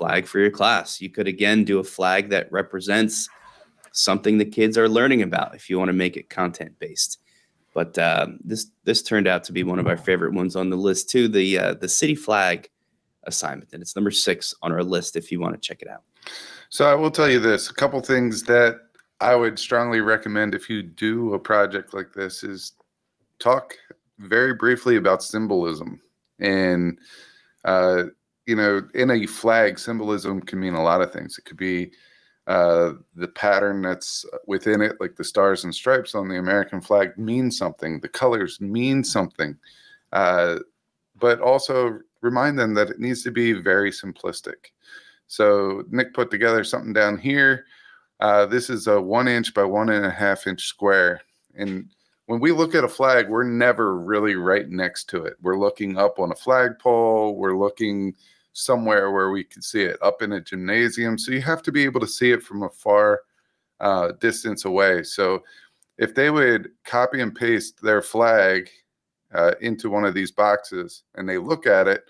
[0.00, 0.98] flag for your class.
[0.98, 3.28] You could again do a flag that represents
[3.92, 7.18] something the kids are learning about if you want to make it content based.
[7.74, 10.76] But uh, this this turned out to be one of our favorite ones on the
[10.76, 11.28] list too.
[11.28, 12.70] The uh, the city flag
[13.24, 16.02] assignment, and it's number six on our list if you want to check it out.
[16.70, 18.80] So I will tell you this: a couple things that
[19.20, 22.72] I would strongly recommend if you do a project like this is
[23.38, 23.76] talk
[24.18, 26.00] very briefly about symbolism
[26.40, 26.98] and
[27.64, 28.04] uh,
[28.50, 31.92] you know in a flag symbolism can mean a lot of things it could be
[32.48, 37.16] uh, the pattern that's within it like the stars and stripes on the american flag
[37.16, 39.56] mean something the colors mean something
[40.12, 40.56] uh,
[41.14, 44.72] but also remind them that it needs to be very simplistic
[45.28, 47.66] so nick put together something down here
[48.18, 51.20] uh, this is a one inch by one and a half inch square
[51.54, 51.88] and
[52.26, 55.34] when we look at a flag, we're never really right next to it.
[55.42, 58.14] We're looking up on a flagpole, we're looking
[58.60, 61.18] somewhere where we could see it, up in a gymnasium.
[61.18, 63.22] So you have to be able to see it from a far
[63.80, 65.02] uh, distance away.
[65.02, 65.42] So
[65.98, 68.68] if they would copy and paste their flag
[69.34, 72.04] uh, into one of these boxes and they look at it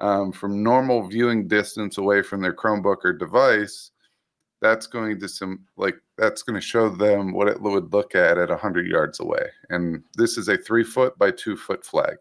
[0.00, 3.92] um, from normal viewing distance away from their Chromebook or device,
[4.62, 8.38] that's going to some like that's going to show them what it would look at
[8.38, 12.16] at 100 yards away and this is a three foot by two foot flag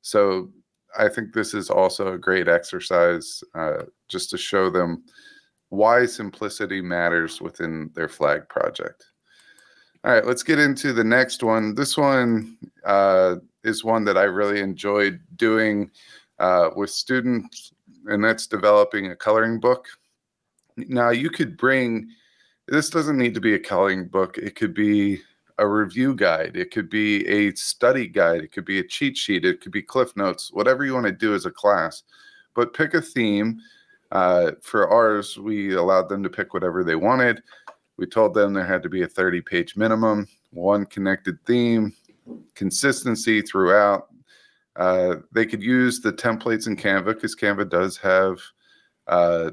[0.00, 0.50] so
[0.98, 5.04] i think this is also a great exercise uh, just to show them
[5.74, 9.06] why simplicity matters within their flag project.
[10.04, 11.74] All right let's get into the next one.
[11.74, 15.90] This one uh, is one that i really enjoyed doing
[16.38, 17.72] uh, with students
[18.06, 19.86] and that's developing a coloring book.
[20.76, 22.08] Now you could bring
[22.68, 24.38] this doesn't need to be a coloring book.
[24.38, 25.20] It could be
[25.58, 26.56] a review guide.
[26.56, 28.42] It could be a study guide.
[28.42, 29.44] It could be a cheat sheet.
[29.44, 32.02] It could be cliff notes, whatever you want to do as a class.
[32.54, 33.60] But pick a theme.
[34.12, 37.42] Uh, for ours, we allowed them to pick whatever they wanted.
[37.96, 41.92] We told them there had to be a 30 page minimum, one connected theme,
[42.54, 44.08] consistency throughout.
[44.76, 48.38] Uh, they could use the templates in Canva because Canva does have
[49.06, 49.50] uh,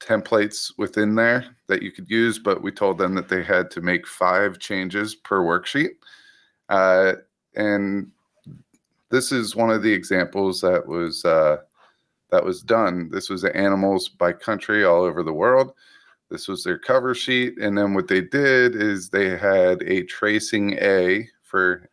[0.00, 3.80] templates within there that you could use, but we told them that they had to
[3.80, 5.90] make five changes per worksheet.
[6.68, 7.12] Uh,
[7.54, 8.10] and
[9.10, 11.58] this is one of the examples that was uh,
[12.30, 13.10] that was done.
[13.10, 15.72] This was animals by country all over the world.
[16.30, 20.74] This was their cover sheet, and then what they did is they had a tracing
[20.74, 21.90] A for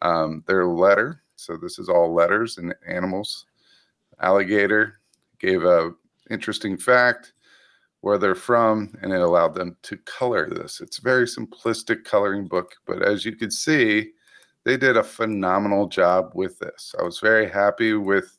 [0.00, 1.22] um, their letter.
[1.34, 3.46] So this is all letters and animals.
[4.20, 5.00] Alligator
[5.40, 5.92] gave a
[6.30, 7.32] interesting fact
[8.00, 10.80] where they're from, and it allowed them to color this.
[10.80, 14.10] It's a very simplistic coloring book, but as you can see,
[14.64, 16.94] they did a phenomenal job with this.
[16.98, 18.38] I was very happy with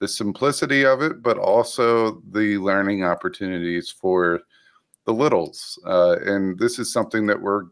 [0.00, 4.40] the simplicity of it, but also the learning opportunities for
[5.04, 5.78] the littles.
[5.86, 7.66] Uh, and this is something that we're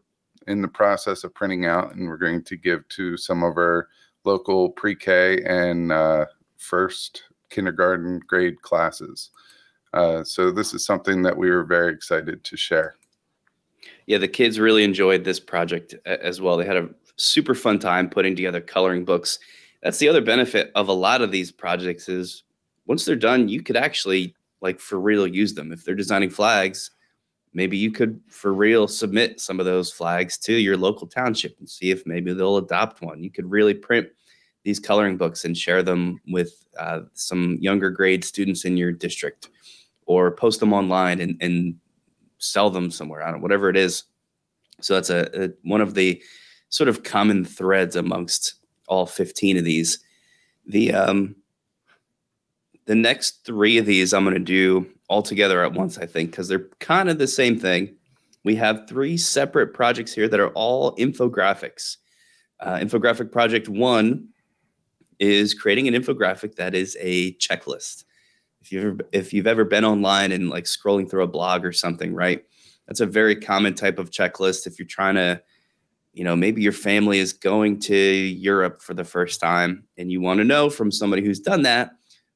[0.47, 3.89] in the process of printing out, and we're going to give to some of our
[4.23, 6.25] local pre K and uh,
[6.57, 9.29] first kindergarten grade classes.
[9.93, 12.95] Uh, so this is something that we were very excited to share.
[14.07, 16.57] Yeah, the kids really enjoyed this project as well.
[16.57, 19.39] They had a super fun time putting together coloring books.
[19.83, 22.43] That's the other benefit of a lot of these projects is
[22.85, 25.71] once they're done, you could actually like for real use them.
[25.71, 26.91] If they're designing flags,
[27.53, 31.69] maybe you could for real submit some of those flags to your local township and
[31.69, 33.23] see if maybe they'll adopt one.
[33.23, 34.07] You could really print
[34.63, 39.49] these coloring books and share them with uh, some younger grade students in your district
[40.05, 41.75] or post them online and, and
[42.37, 43.21] sell them somewhere.
[43.21, 44.03] Don't whatever it is.
[44.81, 46.21] So that's a, a one of the
[46.69, 48.55] sort of common threads amongst
[48.87, 49.99] all 15 of these.
[50.65, 51.35] The um,
[52.85, 56.31] the next three of these I'm going to do all together at once, I think,
[56.31, 57.95] because they're kind of the same thing.
[58.43, 61.97] We have three separate projects here that are all infographics.
[62.59, 64.27] Uh, infographic project one
[65.21, 68.05] is creating an infographic that is a checklist.
[68.59, 71.71] If you've ever, if you've ever been online and like scrolling through a blog or
[71.71, 72.43] something, right?
[72.87, 74.65] That's a very common type of checklist.
[74.65, 75.41] If you're trying to,
[76.13, 80.21] you know, maybe your family is going to Europe for the first time and you
[80.21, 81.91] want to know from somebody who's done that,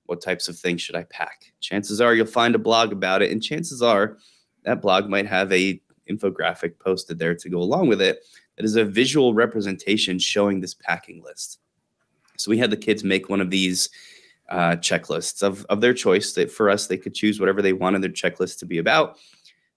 [0.05, 1.53] what types of things should I pack?
[1.61, 4.17] Chances are you'll find a blog about it, and chances are
[4.63, 8.19] that blog might have a infographic posted there to go along with it
[8.55, 11.59] that is a visual representation showing this packing list.
[12.37, 13.89] So we had the kids make one of these
[14.49, 16.33] uh, checklists of, of their choice.
[16.33, 19.17] That for us, they could choose whatever they wanted their checklist to be about.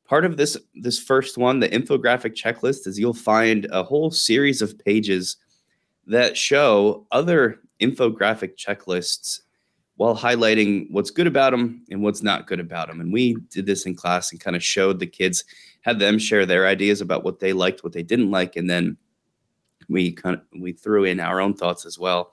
[0.07, 4.63] Part of this this first one, the infographic checklist, is you'll find a whole series
[4.63, 5.37] of pages
[6.07, 9.41] that show other infographic checklists
[9.97, 13.01] while highlighting what's good about them and what's not good about them.
[13.01, 15.45] And we did this in class and kind of showed the kids,
[15.83, 18.97] had them share their ideas about what they liked, what they didn't like, and then
[19.89, 22.33] we kind of we threw in our own thoughts as well,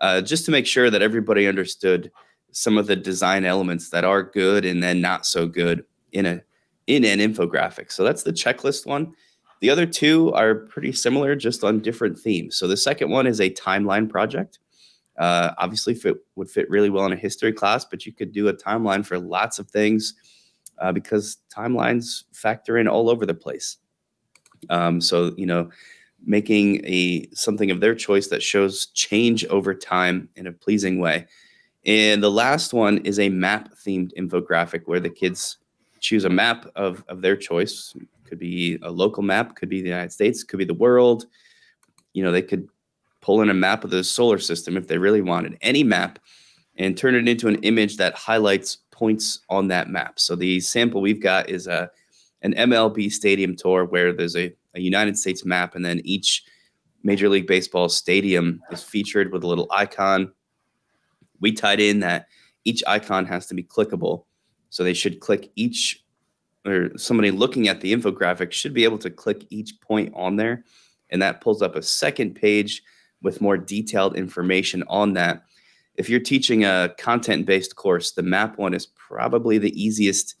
[0.00, 2.10] uh, just to make sure that everybody understood
[2.52, 6.42] some of the design elements that are good and then not so good in a
[6.86, 7.92] in an infographic.
[7.92, 9.12] So that's the checklist one.
[9.60, 12.56] The other two are pretty similar, just on different themes.
[12.56, 14.58] So the second one is a timeline project.
[15.18, 18.48] Uh, obviously, fit, would fit really well in a history class, but you could do
[18.48, 20.14] a timeline for lots of things
[20.78, 23.78] uh, because timelines factor in all over the place.
[24.68, 25.70] Um, so you know,
[26.24, 31.26] making a something of their choice that shows change over time in a pleasing way.
[31.84, 35.58] And the last one is a map themed infographic where the kids
[36.00, 37.94] choose a map of, of their choice.
[38.24, 41.26] Could be a local map, could be the United States, could be the world.
[42.12, 42.68] You know, they could
[43.20, 46.18] pull in a map of the solar system if they really wanted any map
[46.76, 50.18] and turn it into an image that highlights points on that map.
[50.18, 51.90] So the sample we've got is a
[52.42, 56.44] an MLB stadium tour where there's a, a United States map and then each
[57.02, 60.32] Major League Baseball stadium is featured with a little icon.
[61.40, 62.26] We tied in that
[62.64, 64.24] each icon has to be clickable.
[64.70, 66.04] So they should click each
[66.66, 70.64] or somebody looking at the infographic should be able to click each point on there
[71.10, 72.82] and that pulls up a second page
[73.22, 75.44] with more detailed information on that.
[75.94, 80.34] If you're teaching a content based course, the map one is probably the easiest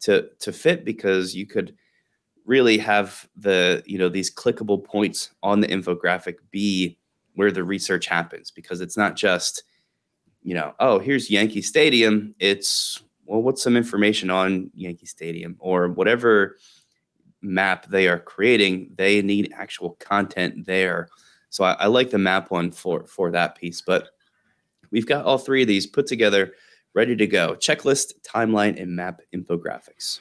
[0.00, 1.74] to, to fit because you could
[2.46, 6.96] really have the, you know, these clickable points on the infographic be
[7.34, 9.64] where the research happens because it's not just,
[10.42, 12.34] you know, oh, here's Yankee Stadium.
[12.38, 16.56] It's, well, what's some information on Yankee Stadium or whatever
[17.42, 18.92] map they are creating?
[18.96, 21.08] They need actual content there
[21.56, 23.80] so I, I like the map one for for that piece.
[23.80, 24.10] But
[24.90, 26.52] we've got all three of these put together,
[26.94, 27.54] ready to go.
[27.54, 30.20] Checklist, timeline, and map infographics.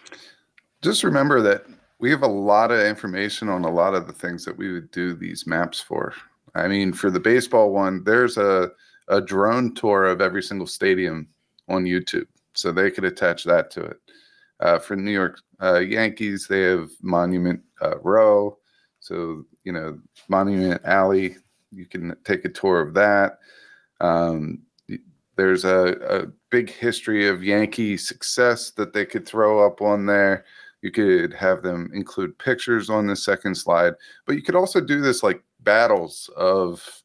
[0.82, 1.66] Just remember that
[2.06, 4.92] we have a lot of information on a lot of the things that we would
[4.92, 6.14] do these maps for.
[6.54, 8.70] I mean, for the baseball one, there's a
[9.08, 11.28] a drone tour of every single stadium
[11.68, 13.98] on YouTube, so they could attach that to it.
[14.60, 18.60] Uh, for New York uh, Yankees, they have Monument uh, Row.
[19.00, 19.98] So, you know,
[20.30, 21.38] Monument Alley,
[21.72, 23.40] you can take a tour of that.
[24.00, 24.62] Um,
[25.38, 30.46] there's a, a big history of Yankee success that they could throw up on there.
[30.86, 33.96] You could have them include pictures on the second slide,
[34.28, 37.02] but you could also do this like battles of,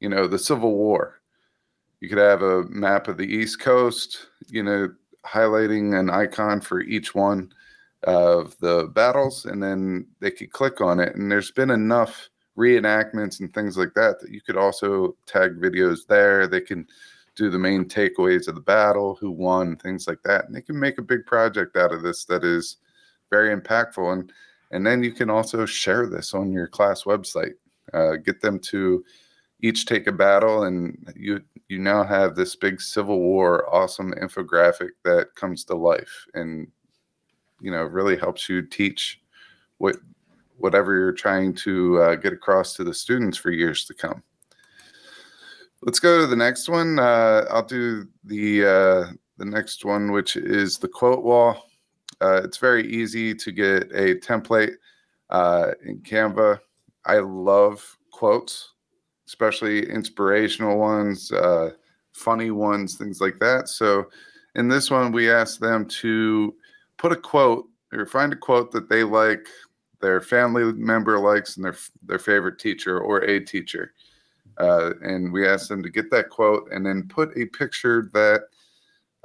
[0.00, 1.20] you know, the Civil War.
[2.00, 4.92] You could have a map of the East Coast, you know,
[5.24, 7.52] highlighting an icon for each one
[8.02, 13.38] of the battles and then they could click on it and there's been enough reenactments
[13.38, 16.84] and things like that that you could also tag videos there they can
[17.36, 20.76] do the main takeaways of the battle who won things like that and they can
[20.76, 22.78] make a big project out of this that is
[23.32, 24.32] very impactful and
[24.70, 27.54] and then you can also share this on your class website
[27.94, 29.04] uh, get them to
[29.60, 34.90] each take a battle and you you now have this big civil war awesome infographic
[35.04, 36.68] that comes to life and
[37.60, 39.20] you know really helps you teach
[39.78, 39.96] what
[40.62, 44.22] whatever you're trying to uh, get across to the students for years to come.
[45.82, 47.00] Let's go to the next one.
[47.00, 51.66] Uh, I'll do the uh, the next one, which is the quote wall.
[52.22, 54.74] Uh, it's very easy to get a template
[55.30, 56.60] uh, in Canva.
[57.04, 58.74] I love quotes,
[59.26, 61.70] especially inspirational ones, uh,
[62.12, 63.68] funny ones, things like that.
[63.68, 64.06] So
[64.54, 66.54] in this one, we asked them to
[66.96, 69.46] put a quote or find a quote that they like,
[70.00, 73.94] their family member likes, and their their favorite teacher or a teacher.
[74.58, 78.42] Uh, and we asked them to get that quote and then put a picture that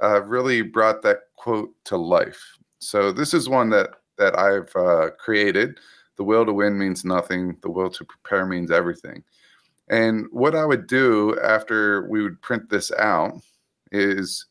[0.02, 2.58] uh, really brought that quote to life.
[2.78, 5.78] So this is one that that I've uh, created.
[6.16, 7.56] The will to win means nothing.
[7.62, 9.22] The will to prepare means everything.
[9.88, 13.40] And what I would do after we would print this out
[13.92, 14.46] is,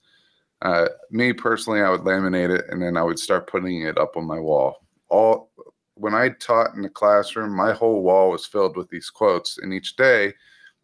[0.62, 4.18] uh, me personally, I would laminate it and then I would start putting it up
[4.18, 4.78] on my wall.
[5.10, 5.52] All
[5.96, 9.74] when I taught in the classroom, my whole wall was filled with these quotes, and
[9.74, 10.34] each day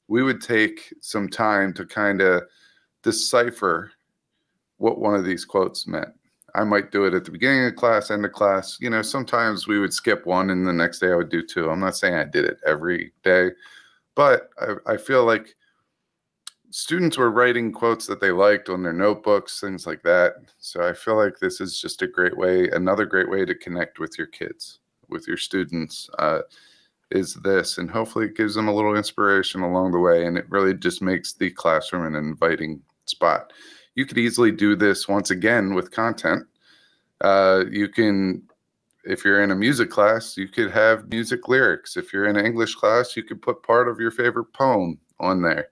[0.08, 2.44] we would take some time to kind of
[3.04, 3.92] decipher
[4.78, 6.10] what one of these quotes meant.
[6.56, 8.78] I might do it at the beginning of class, end of class.
[8.80, 11.70] You know, sometimes we would skip one and the next day I would do two.
[11.70, 13.50] I'm not saying I did it every day,
[14.16, 15.56] but I, I feel like
[16.70, 20.34] students were writing quotes that they liked on their notebooks, things like that.
[20.60, 24.00] So I feel like this is just a great way, another great way to connect
[24.00, 24.80] with your kids,
[25.10, 26.10] with your students.
[26.20, 26.42] Uh,
[27.12, 30.50] is this, and hopefully it gives them a little inspiration along the way, and it
[30.50, 33.54] really just makes the classroom an inviting spot
[33.96, 36.44] you could easily do this once again with content.
[37.22, 38.44] Uh, you can,
[39.04, 41.96] if you're in a music class, you could have music lyrics.
[41.96, 45.42] If you're in an English class, you could put part of your favorite poem on
[45.42, 45.70] there,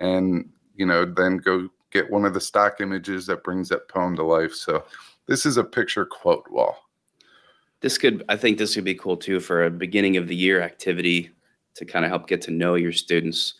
[0.00, 4.16] and you know, then go get one of the stock images that brings that poem
[4.16, 4.54] to life.
[4.54, 4.84] So,
[5.26, 6.76] this is a picture quote wall.
[7.80, 10.60] This could, I think, this would be cool too for a beginning of the year
[10.62, 11.30] activity
[11.74, 13.54] to kind of help get to know your students,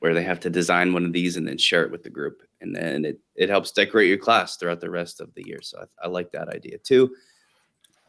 [0.00, 2.42] where they have to design one of these and then share it with the group
[2.60, 5.60] and then it it helps decorate your class throughout the rest of the year.
[5.62, 7.14] So I, I like that idea too.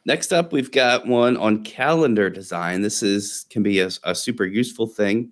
[0.06, 2.82] Next up, we've got one on calendar design.
[2.82, 5.32] This is can be a, a super useful thing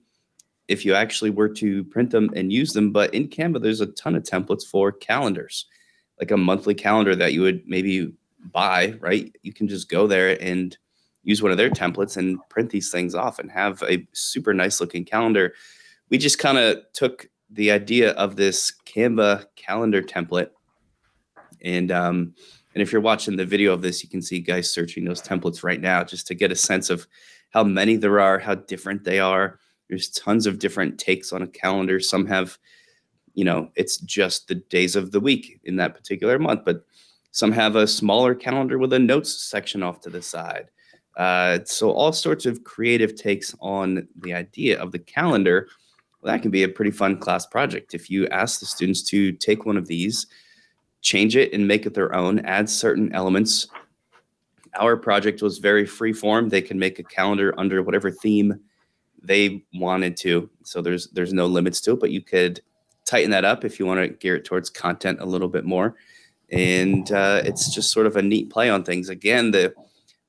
[0.68, 2.92] if you actually were to print them and use them.
[2.92, 5.66] But in Canva, there's a ton of templates for calendars,
[6.20, 8.14] like a monthly calendar that you would maybe
[8.52, 8.96] buy.
[9.00, 9.36] Right?
[9.42, 10.78] You can just go there and
[11.24, 14.80] use one of their templates and print these things off and have a super nice
[14.80, 15.54] looking calendar.
[16.10, 20.50] We just kind of took the idea of this Canva calendar template.
[21.62, 22.34] And um,
[22.74, 25.64] and if you're watching the video of this, you can see guys searching those templates
[25.64, 27.08] right now just to get a sense of
[27.50, 29.60] how many there are, how different they are.
[29.90, 32.00] There's tons of different takes on a calendar.
[32.00, 32.60] Some have,
[33.34, 36.86] you know, it's just the days of the week in that particular month, but
[37.32, 40.70] some have a smaller calendar with a notes section off to the side.
[41.16, 45.68] Uh, so all sorts of creative takes on the idea of the calendar
[46.22, 47.94] well, that can be a pretty fun class project.
[47.94, 50.28] If you ask the students to take one of these,
[51.02, 53.68] change it and make it their own, add certain elements.
[54.80, 56.50] Our project was very free form.
[56.50, 58.60] They can make a calendar under whatever theme
[59.22, 60.50] they wanted to.
[60.64, 62.62] So there's there's no limits to it, but you could
[63.06, 65.96] tighten that up if you want to gear it towards content a little bit more.
[66.52, 69.10] And uh, it's just sort of a neat play on things.
[69.10, 69.74] Again, the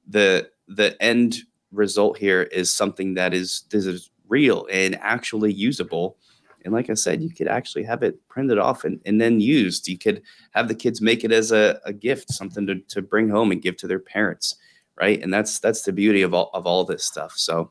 [0.07, 1.39] the the end
[1.73, 6.17] result here is something that is this is real and actually usable.
[6.65, 9.89] And like I said, you could actually have it printed off and, and then used.
[9.89, 13.29] You could have the kids make it as a, a gift, something to, to bring
[13.29, 14.57] home and give to their parents.
[15.01, 15.23] Right.
[15.23, 17.35] And that's that's the beauty of all of all this stuff.
[17.37, 17.71] So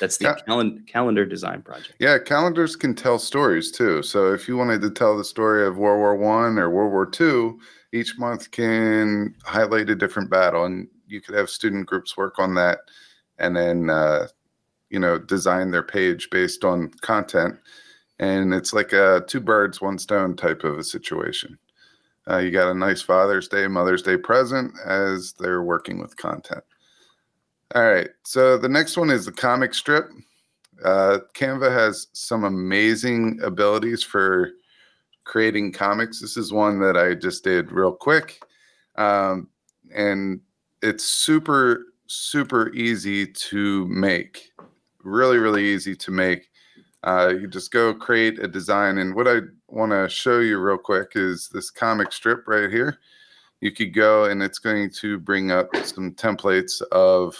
[0.00, 0.72] that's the yeah.
[0.86, 1.94] calendar design project.
[1.98, 4.02] Yeah, calendars can tell stories too.
[4.02, 7.06] So if you wanted to tell the story of World War One or World War
[7.06, 7.60] Two,
[7.92, 12.54] each month can highlight a different battle, and you could have student groups work on
[12.54, 12.78] that,
[13.38, 14.26] and then uh,
[14.92, 17.56] you know design their page based on content.
[18.18, 21.58] And it's like a two birds one stone type of a situation.
[22.30, 26.62] Uh, you got a nice father's day mother's day present as they're working with content.
[27.74, 30.08] All right so the next one is the comic strip.
[30.84, 34.50] Uh, canva has some amazing abilities for
[35.24, 36.20] creating comics.
[36.20, 38.42] This is one that i just did real quick.
[38.96, 39.48] Um,
[39.94, 40.40] and
[40.82, 44.52] it's super super easy to make
[45.04, 46.50] really, really easy to make.
[47.04, 48.98] Uh, you just go create a design.
[48.98, 52.98] And what I want to show you real quick is this comic strip right here.
[53.60, 57.36] You could go and it's going to bring up some templates of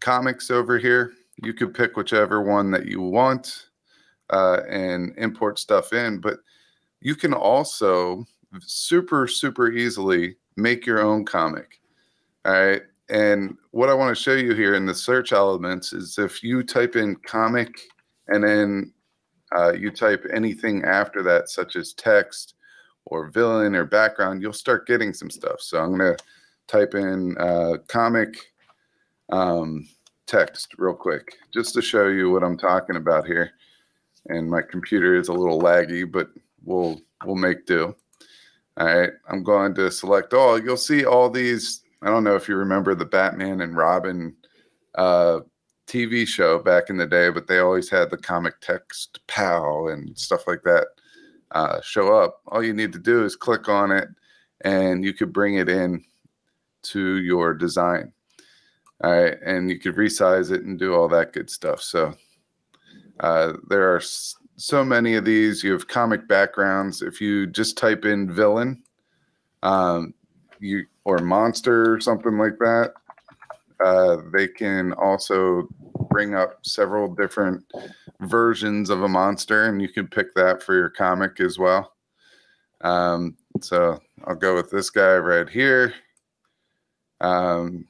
[0.00, 1.12] comics over here.
[1.42, 3.68] You could pick whichever one that you want
[4.30, 6.38] uh, and import stuff in, but
[7.00, 8.26] you can also
[8.60, 11.80] super, super easily make your own comic.
[12.44, 12.82] All right.
[13.08, 16.62] And what I want to show you here in the search elements is if you
[16.62, 17.74] type in comic
[18.28, 18.92] and then
[19.56, 22.54] uh, you type anything after that, such as text
[23.06, 25.60] or villain or background, you'll start getting some stuff.
[25.60, 26.24] So I'm going to
[26.66, 28.36] type in uh, comic
[29.30, 29.88] um,
[30.26, 33.52] text real quick just to show you what I'm talking about here.
[34.26, 36.28] And my computer is a little laggy, but
[36.62, 37.94] we'll we'll make do.
[38.76, 40.62] All right, I'm going to select all.
[40.62, 41.82] You'll see all these.
[42.02, 44.34] I don't know if you remember the Batman and Robin
[44.94, 45.40] uh,
[45.86, 50.16] TV show back in the day, but they always had the comic text pal and
[50.16, 50.86] stuff like that
[51.52, 52.42] uh, show up.
[52.46, 54.08] All you need to do is click on it,
[54.62, 56.04] and you could bring it in
[56.82, 58.12] to your design.
[59.02, 61.80] All right, and you could resize it and do all that good stuff.
[61.80, 62.14] So
[63.20, 64.02] uh, there are
[64.56, 65.62] so many of these.
[65.62, 67.00] You have comic backgrounds.
[67.02, 68.82] If you just type in villain,
[69.62, 70.14] um,
[70.60, 72.92] you or monster or something like that,
[73.84, 75.68] uh, they can also
[76.10, 77.64] bring up several different
[78.20, 81.92] versions of a monster, and you can pick that for your comic as well.
[82.80, 85.94] Um, so I'll go with this guy right here.
[87.20, 87.86] Um,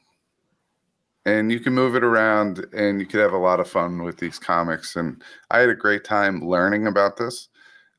[1.29, 4.17] and you can move it around and you could have a lot of fun with
[4.17, 7.49] these comics and i had a great time learning about this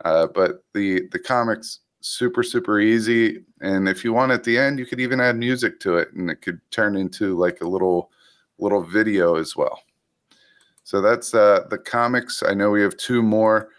[0.06, 4.80] uh, but the the comics super super easy and if you want at the end
[4.80, 8.10] you could even add music to it and it could turn into like a little
[8.58, 9.82] little video as well
[10.84, 13.70] so that's uh, the comics i know we have two more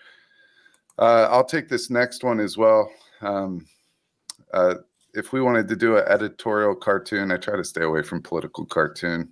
[0.99, 2.91] uh, i'll take this next one as well
[3.23, 3.67] um,
[4.53, 4.75] uh,
[5.15, 8.65] if we wanted to do an editorial cartoon, I try to stay away from political
[8.65, 9.29] cartoon.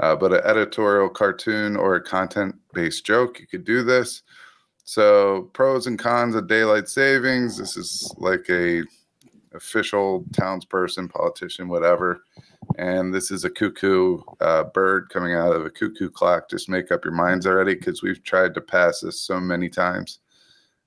[0.00, 4.22] Uh, but an editorial cartoon or a content based joke, you could do this.
[4.88, 7.58] So pros and cons of daylight savings.
[7.58, 8.84] This is like a
[9.52, 12.22] official townsperson, politician, whatever.
[12.78, 16.48] And this is a cuckoo uh, bird coming out of a cuckoo clock.
[16.48, 20.20] Just make up your minds already because we've tried to pass this so many times.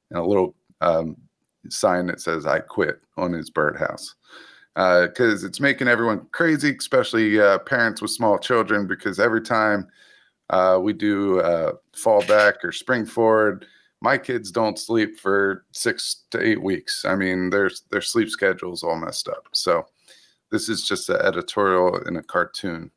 [0.10, 1.16] And a little um,
[1.70, 4.16] sign that says "I quit" on his birdhouse
[4.74, 8.88] because uh, it's making everyone crazy, especially uh, parents with small children.
[8.88, 9.88] Because every time
[10.50, 13.68] uh, we do uh, fall back or spring forward,
[14.02, 17.06] my kids don't sleep for six to eight weeks.
[17.06, 19.48] I mean, their their sleep schedule's all messed up.
[19.54, 19.86] So
[20.52, 22.92] this is just an editorial in a cartoon.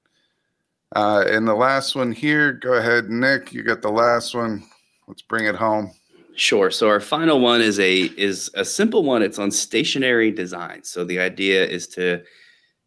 [0.96, 3.52] Uh, and the last one here, go ahead, Nick.
[3.52, 4.64] You got the last one.
[5.06, 5.92] Let's bring it home.
[6.36, 6.70] Sure.
[6.70, 9.22] So our final one is a is a simple one.
[9.22, 10.82] It's on stationery design.
[10.82, 12.22] So the idea is to,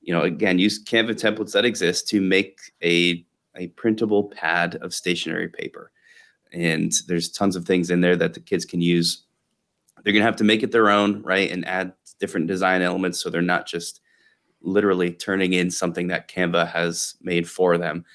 [0.01, 3.23] you know, again, use Canva templates that exist to make a
[3.55, 5.91] a printable pad of stationery paper.
[6.53, 9.23] And there's tons of things in there that the kids can use.
[10.03, 11.51] They're gonna have to make it their own, right?
[11.51, 14.01] And add different design elements so they're not just
[14.61, 18.05] literally turning in something that Canva has made for them.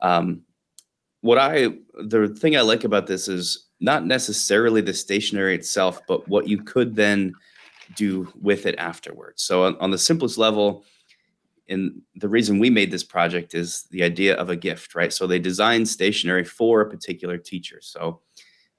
[0.00, 0.42] Um,
[1.22, 6.26] what I the thing I like about this is not necessarily the stationery itself, but
[6.28, 7.34] what you could then
[7.94, 9.42] do with it afterwards.
[9.42, 10.84] So on, on the simplest level,
[11.68, 15.12] and the reason we made this project is the idea of a gift, right?
[15.12, 17.78] So they designed stationery for a particular teacher.
[17.80, 18.20] So,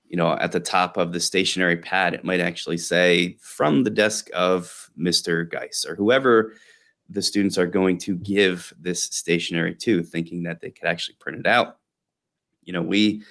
[0.08, 3.90] you know, at the top of the stationery pad, it might actually say from the
[3.90, 5.50] desk of Mr.
[5.50, 6.54] Geis or whoever
[7.10, 11.40] the students are going to give this stationery to, thinking that they could actually print
[11.40, 11.78] it out.
[12.64, 13.24] You know, we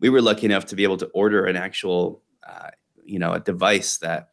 [0.00, 2.70] we were lucky enough to be able to order an actual, uh,
[3.04, 4.30] you know, a device that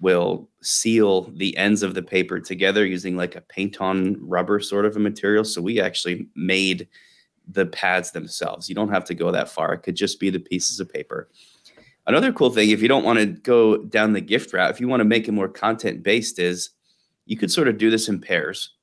[0.00, 4.84] will seal the ends of the paper together using like a paint on rubber sort
[4.84, 5.44] of a material.
[5.44, 6.88] So we actually made
[7.48, 8.68] the pads themselves.
[8.68, 9.72] You don't have to go that far.
[9.72, 11.28] It could just be the pieces of paper.
[12.06, 14.88] Another cool thing, if you don't want to go down the gift route, if you
[14.88, 16.70] want to make it more content based, is
[17.24, 18.74] you could sort of do this in pairs.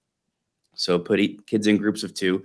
[0.76, 2.44] So put kids in groups of two,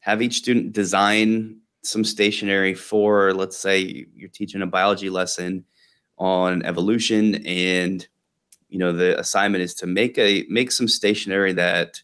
[0.00, 5.64] have each student design some stationery for, let's say, you're teaching a biology lesson
[6.20, 8.06] on evolution, and
[8.68, 12.00] you know the assignment is to make a make some stationery that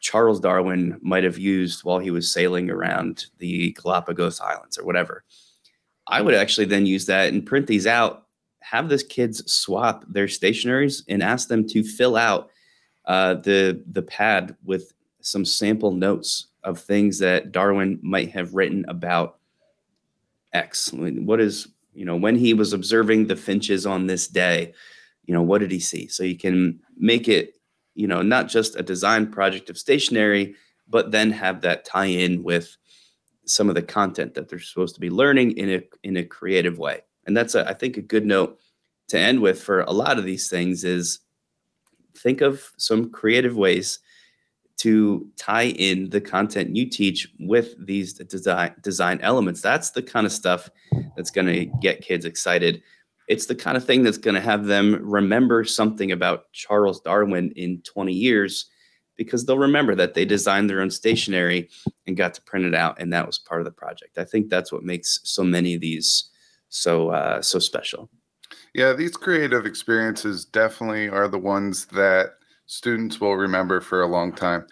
[0.00, 5.24] Charles Darwin might have used while he was sailing around the Galapagos Islands or whatever.
[6.06, 8.26] I would actually then use that and print these out,
[8.60, 12.50] have the kids swap their stationaries and ask them to fill out
[13.06, 18.84] uh, the the pad with some sample notes of things that Darwin might have written
[18.88, 19.38] about
[20.52, 20.92] X.
[20.92, 24.72] What is, you know, when he was observing the finches on this day,
[25.24, 26.08] you know, what did he see?
[26.08, 27.54] So you can make it,
[27.94, 30.54] you know, not just a design project of stationery,
[30.88, 32.76] but then have that tie in with
[33.44, 36.78] some of the content that they're supposed to be learning in a in a creative
[36.78, 37.00] way.
[37.26, 38.58] And that's a, I think a good note
[39.08, 41.20] to end with for a lot of these things is
[42.16, 43.98] think of some creative ways
[44.82, 49.60] to tie in the content you teach with these design design elements.
[49.60, 50.68] That's the kind of stuff
[51.16, 52.82] that's going to get kids excited.
[53.28, 57.52] It's the kind of thing that's going to have them remember something about Charles Darwin
[57.52, 58.66] in 20 years
[59.16, 61.68] because they'll remember that they designed their own stationery
[62.08, 64.18] and got to print it out and that was part of the project.
[64.18, 66.28] I think that's what makes so many of these
[66.70, 68.10] so uh, so special.
[68.74, 72.32] Yeah, these creative experiences definitely are the ones that
[72.72, 74.66] students will remember for a long time.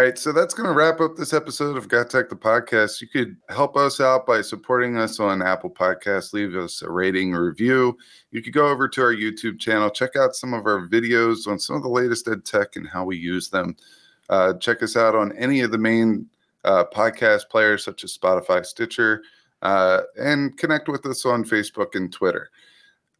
[0.00, 3.00] Right, so that's going to wrap up this episode of Got Tech the podcast.
[3.00, 6.32] You could help us out by supporting us on Apple Podcasts.
[6.32, 7.98] Leave us a rating or review.
[8.30, 11.58] You could go over to our YouTube channel, check out some of our videos on
[11.58, 13.76] some of the latest ed tech and how we use them.
[14.30, 16.26] Uh, check us out on any of the main
[16.64, 19.22] uh, podcast players such as Spotify, Stitcher,
[19.62, 22.50] uh, and connect with us on Facebook and Twitter.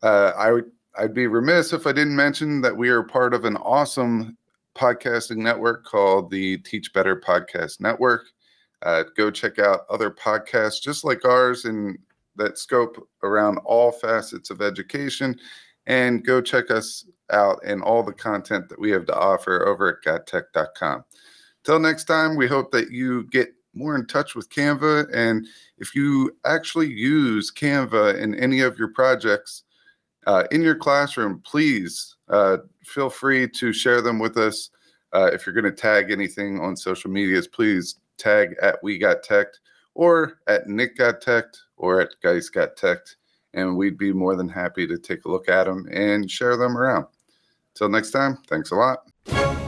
[0.03, 3.45] Uh, I would I'd be remiss if I didn't mention that we are part of
[3.45, 4.37] an awesome
[4.75, 8.27] podcasting network called the Teach Better Podcast Network.
[8.83, 11.99] Uh, go check out other podcasts just like ours and
[12.37, 15.39] that scope around all facets of education.
[15.87, 19.89] And go check us out and all the content that we have to offer over
[19.89, 21.05] at gottech.com.
[21.65, 25.09] Till next time, we hope that you get more in touch with Canva.
[25.13, 25.47] And
[25.79, 29.65] if you actually use Canva in any of your projects
[30.27, 34.71] uh, in your classroom, please uh, feel free to share them with us.
[35.13, 39.23] Uh, if you're going to tag anything on social medias, please tag at We Got
[39.23, 39.47] Tech
[39.95, 41.47] or at Nick Got Tech
[41.77, 42.99] or at Guys Got Tech,
[43.55, 46.77] and we'd be more than happy to take a look at them and share them
[46.77, 47.07] around.
[47.75, 49.60] Till next time, thanks a lot.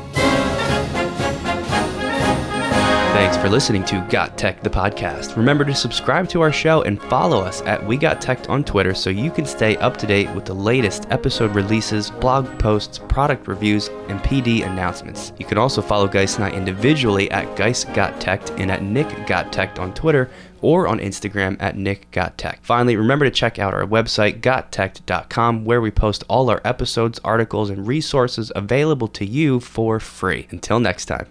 [3.23, 5.37] Thanks for listening to Got Tech the podcast.
[5.37, 8.95] Remember to subscribe to our show and follow us at We Got Tech on Twitter
[8.95, 13.47] so you can stay up to date with the latest episode releases, blog posts, product
[13.47, 15.33] reviews, and PD announcements.
[15.39, 19.29] You can also follow Geist and I individually at Geist Got Tech and at Nick
[19.29, 20.29] Got Tech on Twitter
[20.61, 22.59] or on Instagram at Nick Got Tech.
[22.65, 27.71] Finally, remember to check out our website, gottech.com, where we post all our episodes, articles,
[27.71, 30.49] and resources available to you for free.
[30.51, 31.29] Until next time.